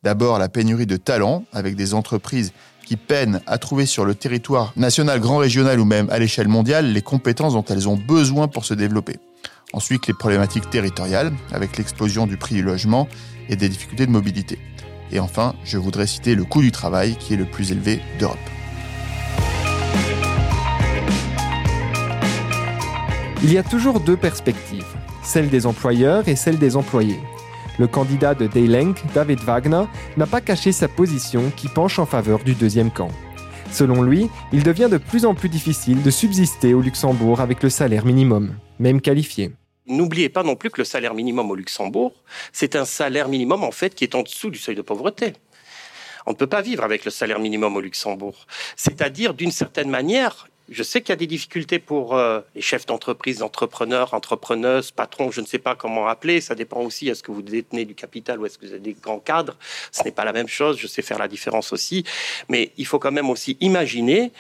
D'abord 0.04 0.40
la 0.40 0.50
pénurie 0.50 0.86
de 0.86 0.98
talents, 0.98 1.46
avec 1.54 1.76
des 1.76 1.94
entreprises 1.94 2.52
qui 2.86 2.98
peinent 2.98 3.42
à 3.48 3.58
trouver 3.58 3.86
sur 3.86 4.06
le 4.06 4.14
territoire 4.14 4.74
national, 4.76 5.22
grand 5.22 5.38
régional 5.38 5.80
ou 5.80 5.86
même 5.86 6.10
à 6.10 6.20
l'échelle 6.20 6.50
mondiale 6.50 6.92
les 6.92 7.02
compétences 7.02 7.54
dont 7.54 7.66
elles 7.66 7.88
ont 7.88 7.98
besoin 7.98 8.48
pour 8.50 8.66
se 8.66 8.74
développer. 8.74 9.18
Ensuite, 9.76 10.08
les 10.08 10.14
problématiques 10.14 10.70
territoriales, 10.70 11.34
avec 11.52 11.76
l'explosion 11.76 12.28
du 12.28 12.38
prix 12.38 12.56
du 12.56 12.62
logement 12.62 13.10
et 13.50 13.58
des 13.58 13.68
difficultés 13.68 14.06
de 14.06 14.12
mobilité. 14.12 14.58
Et 15.12 15.20
enfin, 15.20 15.54
je 15.66 15.78
voudrais 15.78 16.08
citer 16.08 16.34
le 16.34 16.46
coût 16.46 16.62
du 16.62 16.72
travail 16.72 17.18
qui 17.18 17.34
est 17.34 17.38
le 17.38 17.44
plus 17.44 17.74
élevé 17.74 18.00
d'Europe. 18.18 18.38
Il 23.44 23.52
y 23.52 23.58
a 23.58 23.64
toujours 23.64 24.00
deux 24.00 24.16
perspectives, 24.16 24.86
celle 25.24 25.50
des 25.50 25.66
employeurs 25.66 26.30
et 26.30 26.38
celle 26.38 26.58
des 26.58 26.78
employés. 26.78 27.20
Le 27.78 27.88
candidat 27.88 28.34
de 28.34 28.48
Daylenk, 28.48 29.04
David 29.14 29.42
Wagner, 29.42 29.84
n'a 30.16 30.26
pas 30.26 30.40
caché 30.40 30.72
sa 30.72 30.88
position 30.88 31.52
qui 31.54 31.68
penche 31.68 32.00
en 32.00 32.06
faveur 32.06 32.46
du 32.46 32.54
deuxième 32.54 32.92
camp. 32.92 33.12
Selon 33.72 34.04
lui, 34.04 34.30
il 34.54 34.64
devient 34.64 34.88
de 34.90 34.98
plus 34.98 35.26
en 35.26 35.36
plus 35.36 35.50
difficile 35.50 36.02
de 36.02 36.12
subsister 36.12 36.74
au 36.74 36.80
Luxembourg 36.80 37.42
avec 37.42 37.62
le 37.62 37.70
salaire 37.70 38.06
minimum, 38.06 38.54
même 38.80 39.02
qualifié. 39.02 39.52
N'oubliez 39.88 40.30
pas 40.30 40.44
non 40.44 40.56
plus 40.56 40.72
que 40.72 40.82
le 40.82 40.86
salaire 40.86 41.14
minimum 41.14 41.52
au 41.52 41.56
Luxembourg, 41.56 42.14
c'est 42.52 42.76
un 42.76 42.86
salaire 42.86 43.30
minimum 43.30 43.64
en 43.64 43.72
fait 43.72 43.94
qui 43.94 44.04
est 44.04 44.16
en 44.16 44.24
dessous 44.24 44.50
du 44.50 44.58
seuil 44.58 44.76
de 44.76 44.82
pauvreté. 44.82 45.34
On 46.26 46.32
ne 46.32 46.36
peut 46.36 46.48
pas 46.48 46.62
vivre 46.62 46.84
avec 46.84 47.06
le 47.06 47.12
salaire 47.12 47.40
minimum 47.40 47.76
au 47.76 47.82
Luxembourg. 47.82 48.48
C'est-à-dire, 48.76 49.36
d'une 49.36 49.52
certaine 49.52 49.90
manière, 49.90 50.48
je 50.70 50.82
sais 50.82 51.02
qu'il 51.02 51.10
y 51.10 51.14
a 51.14 51.18
des 51.18 51.28
difficultés 51.28 51.78
pour 51.78 52.16
euh, 52.16 52.42
les 52.56 52.62
chefs 52.62 52.88
d'entreprise, 52.88 53.44
entrepreneurs, 53.44 54.16
entrepreneuses, 54.16 54.90
patrons, 54.90 55.30
je 55.30 55.42
ne 55.42 55.46
sais 55.46 55.60
pas 55.60 55.76
comment 55.76 56.08
appeler. 56.08 56.42
Ça 56.42 56.56
dépend 56.56 56.82
aussi, 56.82 57.08
est-ce 57.08 57.22
que 57.22 57.32
vous 57.32 57.44
détenez 57.44 57.86
du 57.86 57.94
capital 57.94 58.40
ou 58.40 58.46
est-ce 58.48 58.58
que 58.58 58.66
vous 58.66 58.74
êtes 58.74 58.82
des 58.82 58.94
grands 58.94 59.20
cadres 59.20 59.56
Ce 59.92 60.04
n'est 60.04 60.12
pas 60.12 60.26
la 60.26 60.34
même 60.34 60.48
chose, 60.48 60.80
je 60.80 60.88
sais 60.88 61.04
faire 61.04 61.20
la 61.20 61.28
différence 61.28 61.72
aussi. 61.72 62.04
Mais 62.50 62.72
il 62.78 62.88
faut 62.88 62.98
quand 62.98 63.12
même 63.12 63.30
aussi 63.30 63.58
imaginer, 63.60 64.32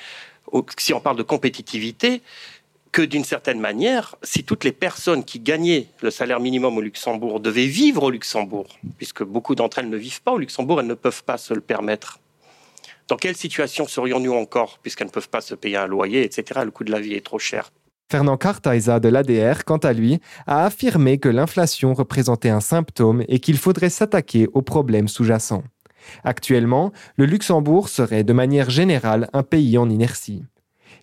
si 0.77 0.93
on 0.93 0.99
parle 0.99 1.17
de 1.17 1.23
compétitivité, 1.23 2.21
que 2.95 3.01
d'une 3.01 3.25
certaine 3.25 3.59
manière, 3.59 4.15
si 4.23 4.45
toutes 4.45 4.63
les 4.63 4.71
personnes 4.71 5.25
qui 5.25 5.41
gagnaient 5.41 5.87
le 6.01 6.11
salaire 6.11 6.39
minimum 6.39 6.77
au 6.77 6.81
Luxembourg 6.81 7.41
devaient 7.41 7.65
vivre 7.65 8.03
au 8.03 8.09
Luxembourg, 8.09 8.67
puisque 8.95 9.21
beaucoup 9.21 9.53
d'entre 9.53 9.79
elles 9.79 9.89
ne 9.89 9.97
vivent 9.97 10.21
pas 10.21 10.31
au 10.31 10.37
Luxembourg, 10.37 10.79
elles 10.79 10.87
ne 10.87 10.93
peuvent 10.93 11.25
pas 11.25 11.37
se 11.37 11.53
le 11.53 11.59
permettre 11.59 12.19
dans 13.09 13.17
quelle 13.17 13.35
situation 13.35 13.85
serions-nous 13.85 14.33
encore, 14.33 14.79
puisqu'elles 14.81 15.07
ne 15.07 15.11
peuvent 15.11 15.27
pas 15.27 15.41
se 15.41 15.55
payer 15.55 15.75
un 15.75 15.87
loyer, 15.87 16.23
etc. 16.23 16.61
Le 16.63 16.71
coût 16.71 16.85
de 16.85 16.91
la 16.91 17.01
vie 17.01 17.15
est 17.15 17.25
trop 17.25 17.37
cher? 17.37 17.69
Fernand 18.09 18.37
Cartaisa 18.37 19.01
de 19.01 19.09
l'ADR, 19.09 19.65
quant 19.65 19.77
à 19.77 19.91
lui, 19.91 20.21
a 20.47 20.63
affirmé 20.63 21.17
que 21.17 21.27
l'inflation 21.27 21.93
représentait 21.93 22.49
un 22.49 22.61
symptôme 22.61 23.25
et 23.27 23.39
qu'il 23.39 23.57
faudrait 23.57 23.89
s'attaquer 23.89 24.47
aux 24.53 24.61
problèmes 24.61 25.09
sous-jacents. 25.09 25.65
Actuellement, 26.23 26.93
le 27.17 27.25
Luxembourg 27.25 27.89
serait 27.89 28.23
de 28.23 28.31
manière 28.31 28.69
générale 28.69 29.29
un 29.33 29.43
pays 29.43 29.77
en 29.77 29.89
inertie. 29.89 30.43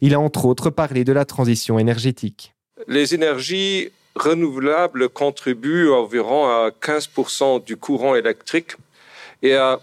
Il 0.01 0.15
a 0.15 0.21
entre 0.21 0.47
autres 0.47 0.71
parlé 0.71 1.05
de 1.05 1.13
la 1.13 1.25
transition 1.25 1.79
énergétique. 1.79 2.55
Les 2.89 3.15
énergies 3.15 3.91
renouvelables 4.15 5.09
contribuent 5.09 5.91
environ 5.91 6.47
à 6.47 6.71
15% 6.71 7.65
du 7.65 7.77
courant 7.77 8.15
électrique 8.15 8.73
et 9.43 9.55
à 9.55 9.81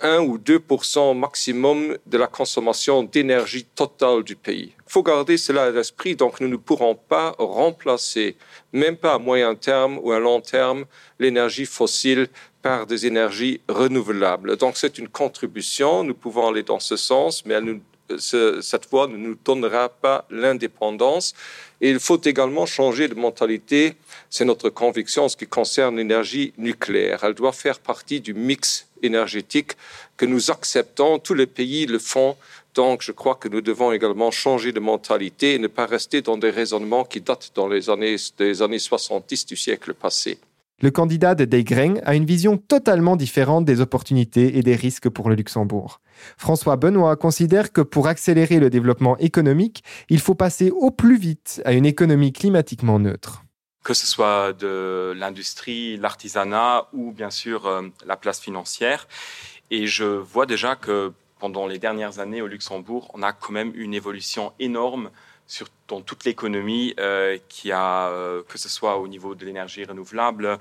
1 0.00 0.20
ou 0.20 0.38
2% 0.38 1.18
maximum 1.18 1.96
de 2.06 2.18
la 2.18 2.26
consommation 2.26 3.02
d'énergie 3.02 3.64
totale 3.64 4.22
du 4.22 4.36
pays. 4.36 4.72
Il 4.86 4.92
faut 4.92 5.02
garder 5.02 5.36
cela 5.36 5.64
à 5.64 5.70
l'esprit, 5.70 6.16
donc 6.16 6.40
nous 6.40 6.48
ne 6.48 6.56
pourrons 6.56 6.94
pas 6.94 7.34
remplacer, 7.38 8.36
même 8.72 8.96
pas 8.96 9.14
à 9.14 9.18
moyen 9.18 9.54
terme 9.54 9.98
ou 10.02 10.12
à 10.12 10.18
long 10.18 10.40
terme, 10.40 10.84
l'énergie 11.18 11.66
fossile 11.66 12.28
par 12.62 12.86
des 12.86 13.06
énergies 13.06 13.60
renouvelables. 13.68 14.56
Donc 14.56 14.76
c'est 14.76 14.98
une 14.98 15.08
contribution, 15.08 16.04
nous 16.04 16.14
pouvons 16.14 16.48
aller 16.48 16.62
dans 16.62 16.80
ce 16.80 16.96
sens, 16.96 17.44
mais 17.44 17.54
cette 18.18 18.88
voie 18.90 19.06
ne 19.06 19.16
nous 19.16 19.36
donnera 19.44 19.88
pas 19.88 20.24
l'indépendance. 20.30 21.34
Et 21.80 21.90
il 21.90 22.00
faut 22.00 22.20
également 22.22 22.66
changer 22.66 23.06
de 23.08 23.14
mentalité, 23.14 23.94
c'est 24.30 24.44
notre 24.44 24.68
conviction 24.70 25.24
en 25.24 25.28
ce 25.28 25.36
qui 25.36 25.46
concerne 25.46 25.96
l'énergie 25.96 26.52
nucléaire. 26.58 27.22
Elle 27.22 27.34
doit 27.34 27.52
faire 27.52 27.78
partie 27.78 28.20
du 28.20 28.34
mix 28.34 28.88
énergétique 29.02 29.72
que 30.16 30.26
nous 30.26 30.50
acceptons. 30.50 31.18
Tous 31.18 31.34
les 31.34 31.46
pays 31.46 31.86
le 31.86 31.98
font. 31.98 32.36
Donc, 32.74 33.02
je 33.02 33.12
crois 33.12 33.34
que 33.34 33.48
nous 33.48 33.60
devons 33.60 33.92
également 33.92 34.30
changer 34.30 34.72
de 34.72 34.80
mentalité 34.80 35.54
et 35.54 35.58
ne 35.58 35.68
pas 35.68 35.86
rester 35.86 36.20
dans 36.22 36.36
des 36.36 36.50
raisonnements 36.50 37.04
qui 37.04 37.20
datent 37.20 37.52
dans 37.54 37.68
les 37.68 37.90
années, 37.90 38.16
des 38.38 38.62
années 38.62 38.78
70 38.78 39.46
du 39.46 39.56
siècle 39.56 39.94
passé. 39.94 40.38
Le 40.80 40.92
candidat 40.92 41.34
de 41.34 41.44
a 42.04 42.14
une 42.14 42.24
vision 42.24 42.56
totalement 42.56 43.16
différente 43.16 43.64
des 43.64 43.80
opportunités 43.80 44.58
et 44.58 44.62
des 44.62 44.76
risques 44.76 45.08
pour 45.08 45.28
le 45.28 45.34
Luxembourg. 45.34 46.00
François 46.36 46.76
Benoît 46.76 47.16
considère 47.16 47.72
que 47.72 47.80
pour 47.80 48.06
accélérer 48.06 48.60
le 48.60 48.70
développement 48.70 49.16
économique, 49.18 49.82
il 50.08 50.20
faut 50.20 50.36
passer 50.36 50.70
au 50.70 50.92
plus 50.92 51.18
vite 51.18 51.60
à 51.64 51.72
une 51.72 51.86
économie 51.86 52.32
climatiquement 52.32 52.98
neutre 52.98 53.42
que 53.84 53.94
ce 53.94 54.06
soit 54.06 54.52
de 54.52 55.14
l'industrie, 55.16 55.96
l'artisanat 55.96 56.88
ou 56.92 57.10
bien 57.10 57.30
sûr 57.30 57.66
euh, 57.66 57.88
la 58.04 58.16
place 58.16 58.38
financière. 58.38 59.08
Et 59.70 59.86
je 59.86 60.04
vois 60.04 60.44
déjà 60.44 60.76
que 60.76 61.14
pendant 61.38 61.66
les 61.66 61.78
dernières 61.78 62.18
années 62.18 62.42
au 62.42 62.48
Luxembourg, 62.48 63.10
on 63.14 63.22
a 63.22 63.32
quand 63.32 63.52
même 63.52 63.72
une 63.74 63.94
évolution 63.94 64.52
énorme 64.58 65.10
sur, 65.48 65.66
dans 65.88 66.02
toute 66.02 66.24
l'économie, 66.24 66.94
euh, 67.00 67.38
euh, 67.66 68.42
que 68.46 68.58
ce 68.58 68.68
soit 68.68 68.98
au 68.98 69.08
niveau 69.08 69.34
de 69.34 69.44
l'énergie 69.46 69.82
renouvelable, 69.84 70.58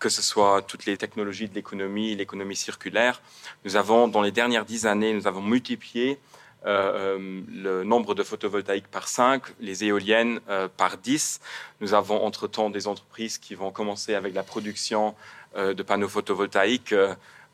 que 0.00 0.08
ce 0.08 0.20
soit 0.20 0.60
toutes 0.62 0.86
les 0.86 0.96
technologies 0.96 1.48
de 1.48 1.54
l'économie, 1.54 2.14
l'économie 2.16 2.56
circulaire. 2.56 3.22
Nous 3.64 3.76
avons, 3.76 4.08
dans 4.08 4.22
les 4.22 4.32
dernières 4.32 4.64
dix 4.64 4.86
années, 4.86 5.14
nous 5.14 5.28
avons 5.28 5.40
multiplié 5.40 6.18
euh, 6.66 7.42
le 7.48 7.84
nombre 7.84 8.14
de 8.16 8.24
photovoltaïques 8.24 8.88
par 8.88 9.06
5, 9.06 9.42
les 9.60 9.84
éoliennes 9.84 10.40
par 10.76 10.98
10. 10.98 11.40
Nous 11.80 11.94
avons 11.94 12.24
entre-temps 12.24 12.70
des 12.70 12.88
entreprises 12.88 13.38
qui 13.38 13.54
vont 13.54 13.70
commencer 13.70 14.14
avec 14.14 14.34
la 14.34 14.42
production 14.42 15.14
de 15.56 15.82
panneaux 15.84 16.08
photovoltaïques 16.08 16.94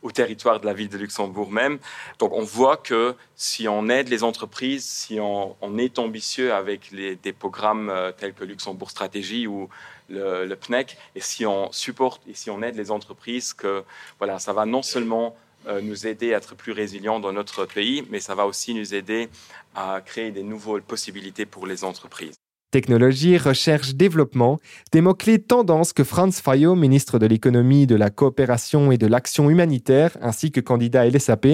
au 0.03 0.11
territoire 0.11 0.61
de 0.61 0.67
la 0.67 0.73
ville 0.73 0.89
de 0.89 0.99
Luxembourg 0.99 1.51
même. 1.51 1.79
Donc 2.19 2.33
on 2.33 2.43
voit 2.43 2.77
que 2.77 3.15
si 3.35 3.69
on 3.69 3.89
aide 3.89 4.09
les 4.09 4.25
entreprises, 4.25 4.85
si 4.85 5.19
on, 5.21 5.57
est 5.79 5.99
ambitieux 5.99 6.53
avec 6.53 6.93
des 6.95 7.33
programmes 7.33 7.91
euh, 7.91 8.13
tels 8.13 8.35
que 8.35 8.45
Luxembourg 8.45 8.91
Stratégie 8.91 9.47
ou 9.47 9.69
le, 10.09 10.55
PNEC, 10.55 10.97
et 11.15 11.21
si 11.21 11.47
on 11.47 11.71
supporte 11.73 12.23
et 12.29 12.35
si 12.35 12.51
on 12.51 12.63
aide 12.63 12.77
les 12.77 12.91
entreprises, 12.91 13.53
que 13.53 13.85
voilà, 14.19 14.39
ça 14.39 14.53
va 14.53 14.67
non 14.67 14.83
seulement 14.83 15.37
euh, 15.67 15.81
nous 15.81 16.07
aider 16.07 16.35
à 16.35 16.39
être 16.39 16.55
plus 16.55 16.73
résilients 16.73 17.21
dans 17.21 17.33
notre 17.33 17.67
pays, 17.67 18.07
mais 18.11 18.19
ça 18.19 18.35
va 18.35 18.47
aussi 18.47 18.75
nous 18.75 18.95
aider 18.95 19.29
à 19.75 20.01
créer 20.05 20.31
des 20.31 20.43
nouvelles 20.43 20.83
possibilités 20.83 21.47
pour 21.47 21.67
les 21.67 21.85
entreprises. 21.85 22.40
Technologie, 22.71 23.37
recherche, 23.37 23.95
développement, 23.95 24.61
des 24.93 25.01
mots-clés 25.01 25.41
tendances 25.41 25.93
que 25.93 26.05
Franz 26.05 26.41
Fayot, 26.41 26.77
ministre 26.77 27.19
de 27.19 27.27
l'économie, 27.27 27.87
de 27.87 27.97
la 27.97 28.11
coopération 28.11 28.93
et 28.93 28.99
de 28.99 29.09
l'action 29.09 29.51
humanitaire, 29.51 30.17
ainsi 30.23 30.53
que 30.53 30.61
candidat 30.61 31.01
à 31.01 31.07
l'SAP, 31.07 31.47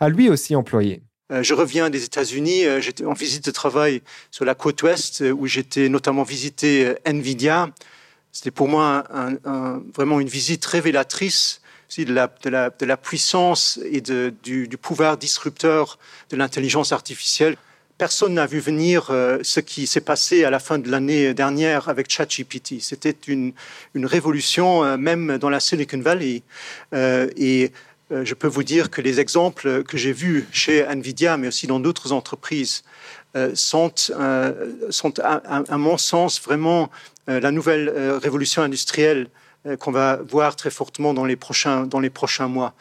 a 0.00 0.08
lui 0.08 0.30
aussi 0.30 0.56
employé. 0.56 1.02
Euh, 1.30 1.42
je 1.42 1.54
reviens 1.54 1.90
des 1.90 2.04
États-Unis. 2.04 2.64
Euh, 2.64 2.80
j'étais 2.80 3.04
en 3.04 3.12
visite 3.12 3.44
de 3.44 3.50
travail 3.50 4.02
sur 4.30 4.44
la 4.44 4.54
côte 4.54 4.82
ouest, 4.82 5.22
euh, 5.22 5.30
où 5.30 5.46
j'étais 5.46 5.88
notamment 5.88 6.22
visité 6.22 6.94
Nvidia. 7.04 7.70
C'était 8.30 8.50
pour 8.50 8.66
moi 8.66 9.04
vraiment 9.94 10.18
une 10.18 10.28
visite 10.28 10.64
révélatrice 10.64 11.60
de 11.98 12.14
la, 12.14 12.32
de 12.38 12.86
la, 12.86 12.96
puissance 12.96 13.78
et 13.84 14.00
du, 14.00 14.66
du 14.68 14.78
pouvoir 14.78 15.18
disrupteur 15.18 15.98
de 16.30 16.36
l'intelligence 16.36 16.92
artificielle 16.92 17.58
personne 18.02 18.34
n'a 18.34 18.46
vu 18.46 18.58
venir 18.58 19.10
euh, 19.10 19.38
ce 19.44 19.60
qui 19.60 19.86
s'est 19.86 20.00
passé 20.00 20.42
à 20.42 20.50
la 20.50 20.58
fin 20.58 20.80
de 20.80 20.90
l'année 20.90 21.34
dernière 21.34 21.88
avec 21.88 22.10
ChatGPT. 22.10 22.80
C'était 22.80 23.16
une, 23.28 23.52
révolution, 23.94 24.82
euh, 24.82 24.96
même 24.96 25.38
dans 25.38 25.48
la 25.48 25.60
Silicon 25.60 26.00
Valley. 26.00 26.42
Euh, 26.94 27.28
et 27.36 27.70
je 28.10 28.34
peux 28.34 28.48
vous 28.48 28.64
dire 28.64 28.90
que 28.90 29.00
les 29.00 29.20
exemples 29.20 29.84
que 29.84 29.96
j'ai 29.96 30.12
vus 30.12 30.48
chez 30.50 30.80
Nvidia, 30.80 31.36
mais 31.36 31.46
aussi 31.46 31.68
dans 31.68 31.78
d'autres 31.78 32.10
entreprises, 32.10 32.82
sont, 33.54 33.92
sont 34.90 35.14
à, 35.20 35.78
mon 35.78 35.96
sens, 35.96 36.42
vraiment 36.42 36.90
la 37.26 37.50
nouvelle 37.52 37.88
révolution 38.20 38.60
industrielle 38.62 39.28
qu'on 39.78 39.92
va 39.92 40.18
voir 40.28 40.56
très 40.56 40.70
fortement 40.70 41.14
dans 41.14 41.24
les 41.24 41.36
prochains 41.36 42.48
mois 42.48 42.74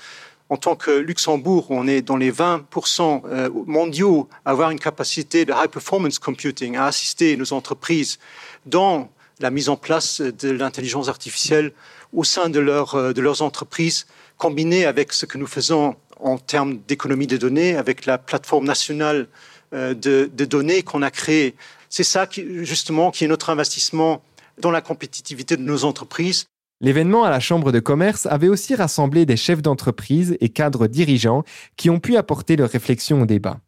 en 0.52 0.58
tant 0.58 0.76
que 0.76 0.92
Luxembourg, 0.92 1.68
on 1.70 1.88
est 1.88 2.02
dans 2.02 2.18
les 2.18 2.30
20% 2.30 3.22
euh, 3.24 3.50
mondiaux 3.68 4.28
à 4.44 4.52
avoir 4.52 4.70
une 4.70 4.82
capacité 4.82 5.46
de 5.46 5.54
high 5.54 5.70
performance 5.70 6.20
computing, 6.20 6.76
à 6.76 6.88
assister 6.88 7.38
nos 7.38 7.54
entreprises 7.54 8.20
dans 8.66 9.10
la 9.40 9.50
mise 9.50 9.70
en 9.70 9.78
place 9.78 10.20
de 10.20 10.52
l'intelligence 10.52 11.08
artificielle 11.08 11.72
au 12.12 12.26
sein 12.26 12.50
de, 12.50 12.60
euh, 12.60 13.14
de 13.14 13.22
leurs 13.22 13.42
entreprises, 13.42 14.08
combiné 14.38 14.86
avec 14.86 15.14
ce 15.14 15.26
que 15.26 15.38
nous 15.38 15.48
faisons 15.48 15.96
en 16.20 16.38
termes 16.38 16.80
d'économie 16.86 17.28
de 17.28 17.38
données, 17.38 17.78
avec 17.78 18.06
la 18.06 18.18
plateforme 18.18 18.66
nationale 18.66 19.30
euh, 19.74 19.94
de, 19.94 20.30
de 20.34 20.44
données 20.44 20.84
qu'on 20.84 21.02
a 21.02 21.12
créée. 21.12 21.56
C'est 21.88 22.04
ça, 22.04 22.28
qui, 22.28 22.66
justement, 22.66 23.12
qui 23.12 23.24
est 23.24 23.30
notre 23.30 23.52
investissement 23.52 24.22
dans 24.58 24.72
la 24.72 24.82
compétitivité 24.82 25.56
de 25.56 25.62
nos 25.62 25.86
entreprises. 25.86 26.48
L'événement 26.82 27.24
à 27.24 27.30
la 27.30 27.40
Chambre 27.40 27.72
de 27.72 27.80
commerce 27.80 28.26
avait 28.26 28.48
aussi 28.48 28.74
rassemblé 28.74 29.28
des 29.28 29.38
chefs 29.38 29.62
d'entreprise 29.62 30.36
et 30.42 30.50
cadres 30.50 30.88
dirigeants 30.88 31.44
qui 31.78 31.92
ont 31.92 32.00
pu 32.00 32.18
apporter 32.18 32.56
leurs 32.56 32.72
réflexions 32.72 33.22
au 33.22 33.26
débat. 33.28 33.60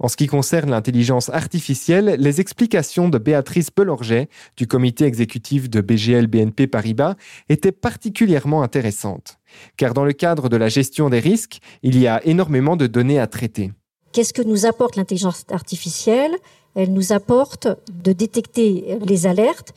En 0.00 0.08
ce 0.08 0.16
qui 0.16 0.26
concerne 0.26 0.70
l'intelligence 0.70 1.28
artificielle, 1.28 2.16
les 2.18 2.40
explications 2.40 3.08
de 3.08 3.18
Béatrice 3.18 3.70
Pelorget 3.70 4.28
du 4.56 4.66
comité 4.66 5.04
exécutif 5.04 5.70
de 5.70 5.80
BGL 5.80 6.26
BNP 6.26 6.66
Paribas 6.66 7.14
étaient 7.48 7.72
particulièrement 7.72 8.62
intéressantes. 8.62 9.38
Car 9.76 9.94
dans 9.94 10.04
le 10.04 10.12
cadre 10.12 10.48
de 10.48 10.56
la 10.56 10.68
gestion 10.68 11.08
des 11.08 11.20
risques, 11.20 11.60
il 11.84 11.96
y 11.96 12.08
a 12.08 12.24
énormément 12.26 12.76
de 12.76 12.88
données 12.88 13.20
à 13.20 13.28
traiter. 13.28 13.70
Qu'est-ce 14.12 14.32
que 14.32 14.42
nous 14.42 14.66
apporte 14.66 14.96
l'intelligence 14.96 15.44
artificielle? 15.52 16.34
Elle 16.74 16.92
nous 16.92 17.12
apporte 17.12 17.68
de 17.92 18.12
détecter 18.12 18.98
les 19.04 19.26
alertes, 19.26 19.72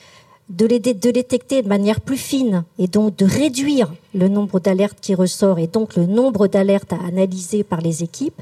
de 0.49 0.65
les, 0.65 0.79
de 0.79 1.11
détecter 1.11 1.61
de 1.61 1.67
manière 1.67 2.01
plus 2.01 2.17
fine 2.17 2.63
et 2.77 2.87
donc 2.87 3.15
de 3.15 3.25
réduire 3.25 3.93
le 4.13 4.27
nombre 4.27 4.59
d'alertes 4.59 4.97
qui 4.99 5.15
ressort 5.15 5.59
et 5.59 5.67
donc 5.67 5.95
le 5.95 6.05
nombre 6.05 6.47
d'alertes 6.47 6.91
à 6.93 6.97
analyser 7.07 7.63
par 7.63 7.81
les 7.81 8.03
équipes 8.03 8.41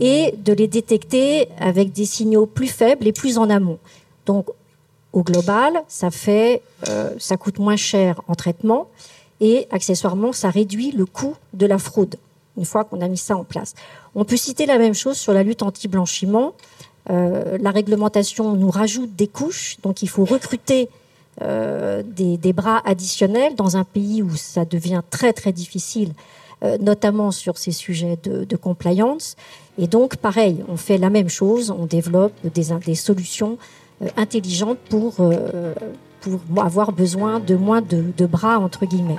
et 0.00 0.34
de 0.38 0.52
les 0.52 0.66
détecter 0.66 1.48
avec 1.58 1.92
des 1.92 2.06
signaux 2.06 2.46
plus 2.46 2.68
faibles 2.68 3.06
et 3.06 3.12
plus 3.12 3.38
en 3.38 3.50
amont. 3.50 3.78
Donc 4.24 4.48
au 5.12 5.22
global, 5.22 5.82
ça 5.88 6.10
fait, 6.10 6.62
euh, 6.88 7.10
ça 7.18 7.36
coûte 7.36 7.58
moins 7.58 7.76
cher 7.76 8.20
en 8.28 8.34
traitement 8.34 8.88
et 9.40 9.66
accessoirement, 9.70 10.32
ça 10.32 10.50
réduit 10.50 10.90
le 10.90 11.06
coût 11.06 11.34
de 11.52 11.66
la 11.66 11.78
fraude 11.78 12.16
une 12.56 12.64
fois 12.64 12.84
qu'on 12.84 13.00
a 13.00 13.08
mis 13.08 13.18
ça 13.18 13.36
en 13.36 13.44
place. 13.44 13.74
On 14.14 14.24
peut 14.24 14.36
citer 14.36 14.66
la 14.66 14.78
même 14.78 14.94
chose 14.94 15.16
sur 15.16 15.32
la 15.32 15.42
lutte 15.42 15.62
anti-blanchiment. 15.62 16.54
Euh, 17.10 17.58
la 17.60 17.70
réglementation 17.70 18.54
nous 18.54 18.70
rajoute 18.70 19.14
des 19.14 19.28
couches, 19.28 19.76
donc 19.82 20.02
il 20.02 20.08
faut 20.08 20.24
recruter 20.24 20.88
euh, 21.42 22.02
des, 22.02 22.52
bras 22.54 22.80
additionnels 22.86 23.54
dans 23.56 23.76
un 23.76 23.84
pays 23.84 24.22
où 24.22 24.34
ça 24.36 24.64
devient 24.64 25.02
très 25.10 25.34
très 25.34 25.52
difficile, 25.52 26.12
euh, 26.62 26.78
notamment 26.78 27.30
sur 27.30 27.58
ces 27.58 27.72
sujets 27.72 28.18
de, 28.22 28.56
compliance. 28.56 29.36
Et 29.78 29.86
donc, 29.86 30.16
pareil, 30.16 30.64
on 30.68 30.76
fait 30.76 30.96
la 30.96 31.10
même 31.10 31.28
chose, 31.28 31.70
on 31.70 31.84
développe 31.84 32.32
des, 32.44 32.94
solutions 32.94 33.58
euh, 34.02 34.08
intelligentes 34.16 34.78
pour, 34.88 35.16
pour 36.20 36.40
avoir 36.64 36.92
besoin 36.92 37.38
de 37.38 37.54
moins 37.54 37.82
de, 37.82 38.04
de 38.16 38.26
bras, 38.26 38.58
entre 38.58 38.86
guillemets. 38.86 39.18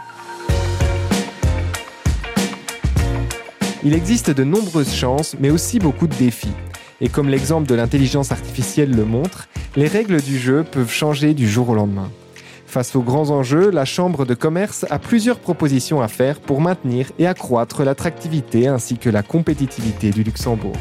Il 3.84 3.94
existe 3.94 4.32
de 4.32 4.44
nombreuses 4.44 4.94
chances, 4.94 5.36
mais 5.40 5.52
aussi 5.52 5.78
beaucoup 5.78 6.08
de 6.08 6.16
défis. 6.16 6.50
Et 7.00 7.10
comme 7.10 7.30
l'exemple 7.30 7.68
de 7.68 7.76
l'intelligence 7.76 8.32
artificielle 8.32 8.90
le 8.90 9.06
montre, 9.06 9.48
les 9.78 9.88
règles 9.88 10.24
du 10.24 10.40
jeu 10.40 10.64
peuvent 10.64 10.92
changer 10.92 11.36
du 11.36 11.48
jour 11.48 11.70
au 11.70 11.76
lendemain. 11.76 12.12
Face 12.66 12.96
aux 12.96 13.04
grands 13.04 13.30
enjeux, 13.30 13.70
la 13.70 13.86
Chambre 13.86 14.26
de 14.26 14.34
commerce 14.34 14.88
a 14.90 14.98
plusieurs 14.98 15.40
propositions 15.40 16.02
à 16.02 16.08
faire 16.08 16.40
pour 16.40 16.62
maintenir 16.62 17.12
et 17.20 17.28
accroître 17.28 17.84
l'attractivité 17.84 18.68
ainsi 18.68 18.98
que 18.98 19.12
la 19.12 19.22
compétitivité 19.22 20.10
du 20.10 20.24
Luxembourg. 20.24 20.76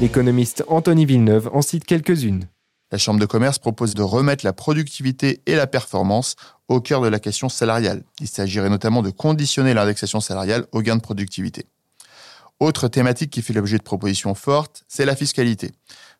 L'économiste 0.00 0.64
Anthony 0.68 1.04
Villeneuve 1.04 1.50
en 1.52 1.60
cite 1.60 1.84
quelques-unes. 1.84 2.46
La 2.90 2.96
Chambre 2.96 3.20
de 3.20 3.26
commerce 3.26 3.58
propose 3.58 3.92
de 3.92 4.02
remettre 4.02 4.46
la 4.46 4.54
productivité 4.54 5.42
et 5.44 5.54
la 5.54 5.66
performance 5.66 6.36
au 6.68 6.80
cœur 6.80 7.02
de 7.02 7.08
la 7.08 7.20
question 7.20 7.50
salariale. 7.50 8.02
Il 8.18 8.28
s'agirait 8.28 8.70
notamment 8.70 9.02
de 9.02 9.10
conditionner 9.10 9.74
l'indexation 9.74 10.20
salariale 10.20 10.64
au 10.72 10.80
gain 10.80 10.96
de 10.96 11.02
productivité. 11.02 11.66
Autre 12.60 12.86
thématique 12.86 13.30
qui 13.30 13.42
fait 13.42 13.52
l'objet 13.52 13.76
de 13.76 13.82
propositions 13.82 14.36
fortes, 14.36 14.84
c'est 14.86 15.04
la 15.04 15.16
fiscalité. 15.16 15.72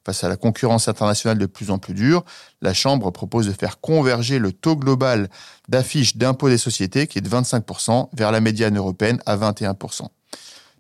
Face 0.05 0.25
à 0.25 0.29
la 0.29 0.37
concurrence 0.37 0.88
internationale 0.88 1.38
de 1.38 1.47
plus 1.47 1.71
en 1.71 1.79
plus 1.79 1.95
dure, 1.95 2.25
la 2.61 2.75
Chambre 2.75 3.11
propose 3.11 3.47
de 3.47 3.53
faire 3.53 3.81
converger 3.81 4.38
le 4.38 4.53
taux 4.53 4.77
global 4.77 5.31
d'affiche 5.69 6.17
d'impôt 6.17 6.49
des 6.49 6.59
sociétés, 6.59 7.07
qui 7.07 7.19
est 7.19 7.23
de 7.23 7.29
25%, 7.29 8.09
vers 8.12 8.33
la 8.33 8.41
médiane 8.41 8.77
européenne 8.77 9.21
à 9.27 9.37
21%. 9.37 10.09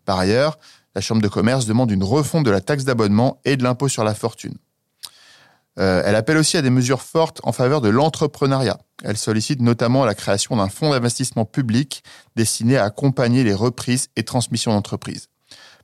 Par 0.04 0.18
ailleurs, 0.18 0.58
la 0.94 1.00
Chambre 1.00 1.22
de 1.22 1.28
commerce 1.28 1.66
demande 1.66 1.90
une 1.90 2.02
refonte 2.02 2.44
de 2.44 2.50
la 2.50 2.60
taxe 2.60 2.84
d'abonnement 2.84 3.40
et 3.44 3.56
de 3.56 3.62
l'impôt 3.62 3.88
sur 3.88 4.02
la 4.02 4.14
fortune. 4.14 4.56
Euh, 5.78 6.02
elle 6.04 6.16
appelle 6.16 6.36
aussi 6.36 6.56
à 6.56 6.62
des 6.62 6.70
mesures 6.70 7.00
fortes 7.00 7.40
en 7.44 7.52
faveur 7.52 7.80
de 7.80 7.88
l'entrepreneuriat. 7.88 8.78
Elle 9.04 9.16
sollicite 9.16 9.60
notamment 9.60 10.04
la 10.04 10.14
création 10.14 10.56
d'un 10.56 10.68
fonds 10.68 10.90
d'investissement 10.90 11.44
public 11.44 12.02
destiné 12.36 12.76
à 12.76 12.84
accompagner 12.84 13.42
les 13.42 13.54
reprises 13.54 14.08
et 14.16 14.22
transmissions 14.22 14.72
d'entreprises. 14.72 15.28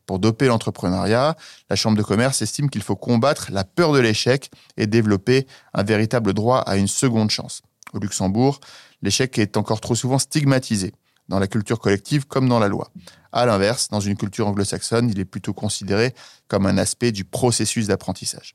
Pour 0.09 0.19
doper 0.19 0.47
l'entrepreneuriat, 0.47 1.37
la 1.69 1.77
Chambre 1.77 1.99
de 1.99 2.03
commerce 2.03 2.41
estime 2.41 2.71
qu'il 2.71 2.83
faut 2.83 2.97
combattre 2.97 3.51
la 3.53 3.63
peur 3.63 3.93
de 3.93 3.99
l'échec 3.99 4.51
et 4.79 4.87
développer 4.87 5.47
un 5.75 5.83
véritable 5.83 6.33
droit 6.33 6.61
à 6.61 6.79
une 6.79 6.89
seconde 6.89 7.29
chance. 7.29 7.61
Au 7.93 7.99
Luxembourg, 7.99 8.59
l'échec 9.03 9.37
est 9.39 9.59
encore 9.59 9.83
trop 9.83 9.95
souvent 9.95 10.19
stigmatisé, 10.19 10.95
dans 11.29 11.39
la 11.39 11.47
culture 11.47 11.79
collective 11.79 12.27
comme 12.27 12.49
dans 12.49 12.59
la 12.59 12.69
loi. 12.69 12.91
À 13.33 13.45
l'inverse, 13.45 13.89
dans 13.91 14.01
une 14.01 14.17
culture 14.17 14.49
anglo-saxonne, 14.49 15.11
il 15.11 15.21
est 15.21 15.27
plutôt 15.27 15.53
considéré 15.53 16.15
comme 16.49 16.65
un 16.65 16.79
aspect 16.79 17.13
du 17.13 17.27
processus 17.27 17.89
d'apprentissage. 17.89 18.55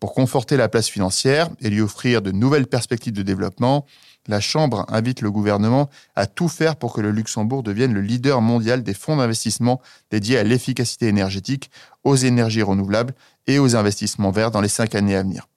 Pour 0.00 0.14
conforter 0.14 0.56
la 0.56 0.70
place 0.70 0.88
financière 0.88 1.50
et 1.60 1.68
lui 1.68 1.82
offrir 1.82 2.22
de 2.22 2.32
nouvelles 2.32 2.66
perspectives 2.66 3.12
de 3.12 3.22
développement, 3.22 3.84
la 4.28 4.40
Chambre 4.40 4.86
invite 4.88 5.20
le 5.20 5.30
gouvernement 5.30 5.90
à 6.16 6.26
tout 6.26 6.48
faire 6.48 6.76
pour 6.76 6.94
que 6.94 7.02
le 7.02 7.10
Luxembourg 7.10 7.62
devienne 7.62 7.92
le 7.92 8.00
leader 8.00 8.40
mondial 8.40 8.82
des 8.82 8.94
fonds 8.94 9.18
d'investissement 9.18 9.80
dédiés 10.10 10.38
à 10.38 10.42
l'efficacité 10.42 11.08
énergétique, 11.08 11.70
aux 12.02 12.16
énergies 12.16 12.62
renouvelables 12.62 13.14
et 13.46 13.58
aux 13.58 13.76
investissements 13.76 14.30
verts 14.30 14.50
dans 14.50 14.62
les 14.62 14.68
cinq 14.68 14.94
années 14.94 15.16
à 15.16 15.22
venir. 15.22 15.48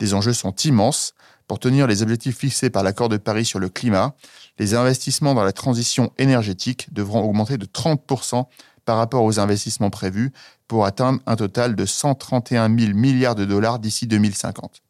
Les 0.00 0.14
enjeux 0.14 0.32
sont 0.32 0.54
immenses. 0.64 1.12
Pour 1.46 1.58
tenir 1.58 1.86
les 1.86 2.02
objectifs 2.02 2.38
fixés 2.38 2.70
par 2.70 2.82
l'accord 2.82 3.10
de 3.10 3.18
Paris 3.18 3.44
sur 3.44 3.58
le 3.58 3.68
climat, 3.68 4.14
les 4.58 4.74
investissements 4.74 5.34
dans 5.34 5.44
la 5.44 5.52
transition 5.52 6.12
énergétique 6.16 6.86
devront 6.94 7.20
augmenter 7.20 7.58
de 7.58 7.66
30% 7.66 8.46
par 8.84 8.96
rapport 8.96 9.22
aux 9.22 9.38
investissements 9.38 9.90
prévus 9.90 10.32
pour 10.72 10.86
atteindre 10.86 11.20
un 11.26 11.36
total 11.36 11.76
de 11.76 11.84
131 11.84 12.74
000 12.74 12.94
milliards 12.94 13.34
de 13.34 13.44
dollars 13.44 13.78
d'ici 13.78 14.06
2050. 14.06 14.80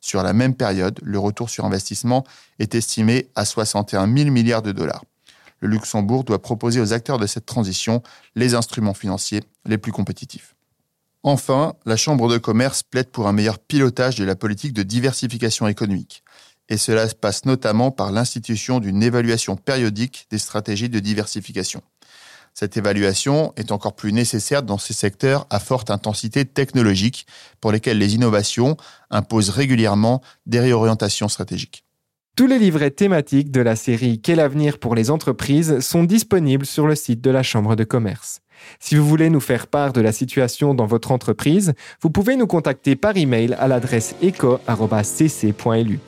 Sur 0.00 0.22
la 0.22 0.32
même 0.32 0.54
période, 0.54 1.00
le 1.02 1.18
retour 1.18 1.50
sur 1.50 1.64
investissement 1.64 2.22
est 2.60 2.76
estimé 2.76 3.26
à 3.34 3.44
61 3.44 4.06
000 4.16 4.30
milliards 4.30 4.62
de 4.62 4.70
dollars. 4.70 5.02
le 5.58 5.66
Luxembourg 5.66 6.22
doit 6.22 6.40
proposer 6.40 6.80
aux 6.80 6.92
acteurs 6.92 7.18
de 7.18 7.26
cette 7.26 7.46
transition 7.46 8.00
les 8.36 8.54
instruments 8.54 8.94
financiers 8.94 9.42
les 9.64 9.76
plus 9.76 9.90
compétitifs. 9.90 10.54
Enfin, 11.24 11.74
la 11.84 11.96
Chambre 11.96 12.28
de 12.28 12.38
commerce 12.38 12.84
plaide 12.84 13.10
pour 13.10 13.26
un 13.26 13.32
meilleur 13.32 13.58
pilotage 13.58 14.14
de 14.14 14.24
la 14.24 14.36
politique 14.36 14.72
de 14.72 14.84
diversification 14.84 15.66
économique. 15.66 16.22
Et 16.68 16.76
cela 16.76 17.08
se 17.08 17.16
passe 17.16 17.44
notamment 17.44 17.90
par 17.90 18.12
l'institution 18.12 18.78
d'une 18.78 19.02
évaluation 19.02 19.56
périodique 19.56 20.28
des 20.30 20.38
stratégies 20.38 20.90
de 20.90 21.00
diversification. 21.00 21.82
Cette 22.54 22.76
évaluation 22.76 23.52
est 23.56 23.72
encore 23.72 23.96
plus 23.96 24.12
nécessaire 24.12 24.62
dans 24.62 24.78
ces 24.78 24.92
secteurs 24.92 25.46
à 25.50 25.58
forte 25.58 25.90
intensité 25.90 26.44
technologique 26.44 27.26
pour 27.60 27.72
lesquels 27.72 27.98
les 27.98 28.14
innovations 28.14 28.76
imposent 29.10 29.50
régulièrement 29.50 30.22
des 30.46 30.60
réorientations 30.60 31.28
stratégiques. 31.28 31.84
Tous 32.36 32.46
les 32.46 32.60
livrets 32.60 32.92
thématiques 32.92 33.50
de 33.50 33.60
la 33.60 33.74
série 33.74 34.20
Quel 34.20 34.38
avenir 34.38 34.78
pour 34.78 34.94
les 34.94 35.10
entreprises 35.10 35.80
sont 35.80 36.04
disponibles 36.04 36.66
sur 36.66 36.86
le 36.86 36.94
site 36.94 37.20
de 37.20 37.30
la 37.30 37.42
Chambre 37.42 37.74
de 37.74 37.84
commerce. 37.84 38.40
Si 38.78 38.94
vous 38.94 39.06
voulez 39.06 39.30
nous 39.30 39.40
faire 39.40 39.66
part 39.66 39.92
de 39.92 40.00
la 40.00 40.12
situation 40.12 40.74
dans 40.74 40.86
votre 40.86 41.10
entreprise, 41.10 41.74
vous 42.00 42.10
pouvez 42.10 42.36
nous 42.36 42.46
contacter 42.46 42.94
par 42.94 43.16
email 43.16 43.54
à 43.54 43.66
l'adresse 43.66 44.14
eco.cc.lu. 44.22 45.98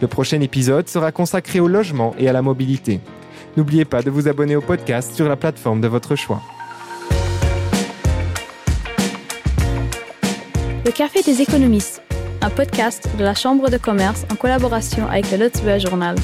Le 0.00 0.08
prochain 0.08 0.40
épisode 0.40 0.88
sera 0.88 1.12
consacré 1.12 1.60
au 1.60 1.68
logement 1.68 2.14
et 2.18 2.28
à 2.28 2.32
la 2.32 2.42
mobilité. 2.42 3.00
N'oubliez 3.56 3.84
pas 3.84 4.02
de 4.02 4.10
vous 4.10 4.26
abonner 4.28 4.56
au 4.56 4.60
podcast 4.60 5.14
sur 5.14 5.28
la 5.28 5.36
plateforme 5.36 5.80
de 5.80 5.88
votre 5.88 6.16
choix. 6.16 6.42
Le 10.84 10.90
Café 10.90 11.22
des 11.22 11.40
économistes, 11.40 12.02
un 12.42 12.50
podcast 12.50 13.08
de 13.16 13.22
la 13.22 13.34
Chambre 13.34 13.70
de 13.70 13.78
commerce 13.78 14.24
en 14.30 14.34
collaboration 14.34 15.08
avec 15.08 15.30
le 15.30 15.38
Lutzeburg 15.38 15.78
Journal. 15.78 16.16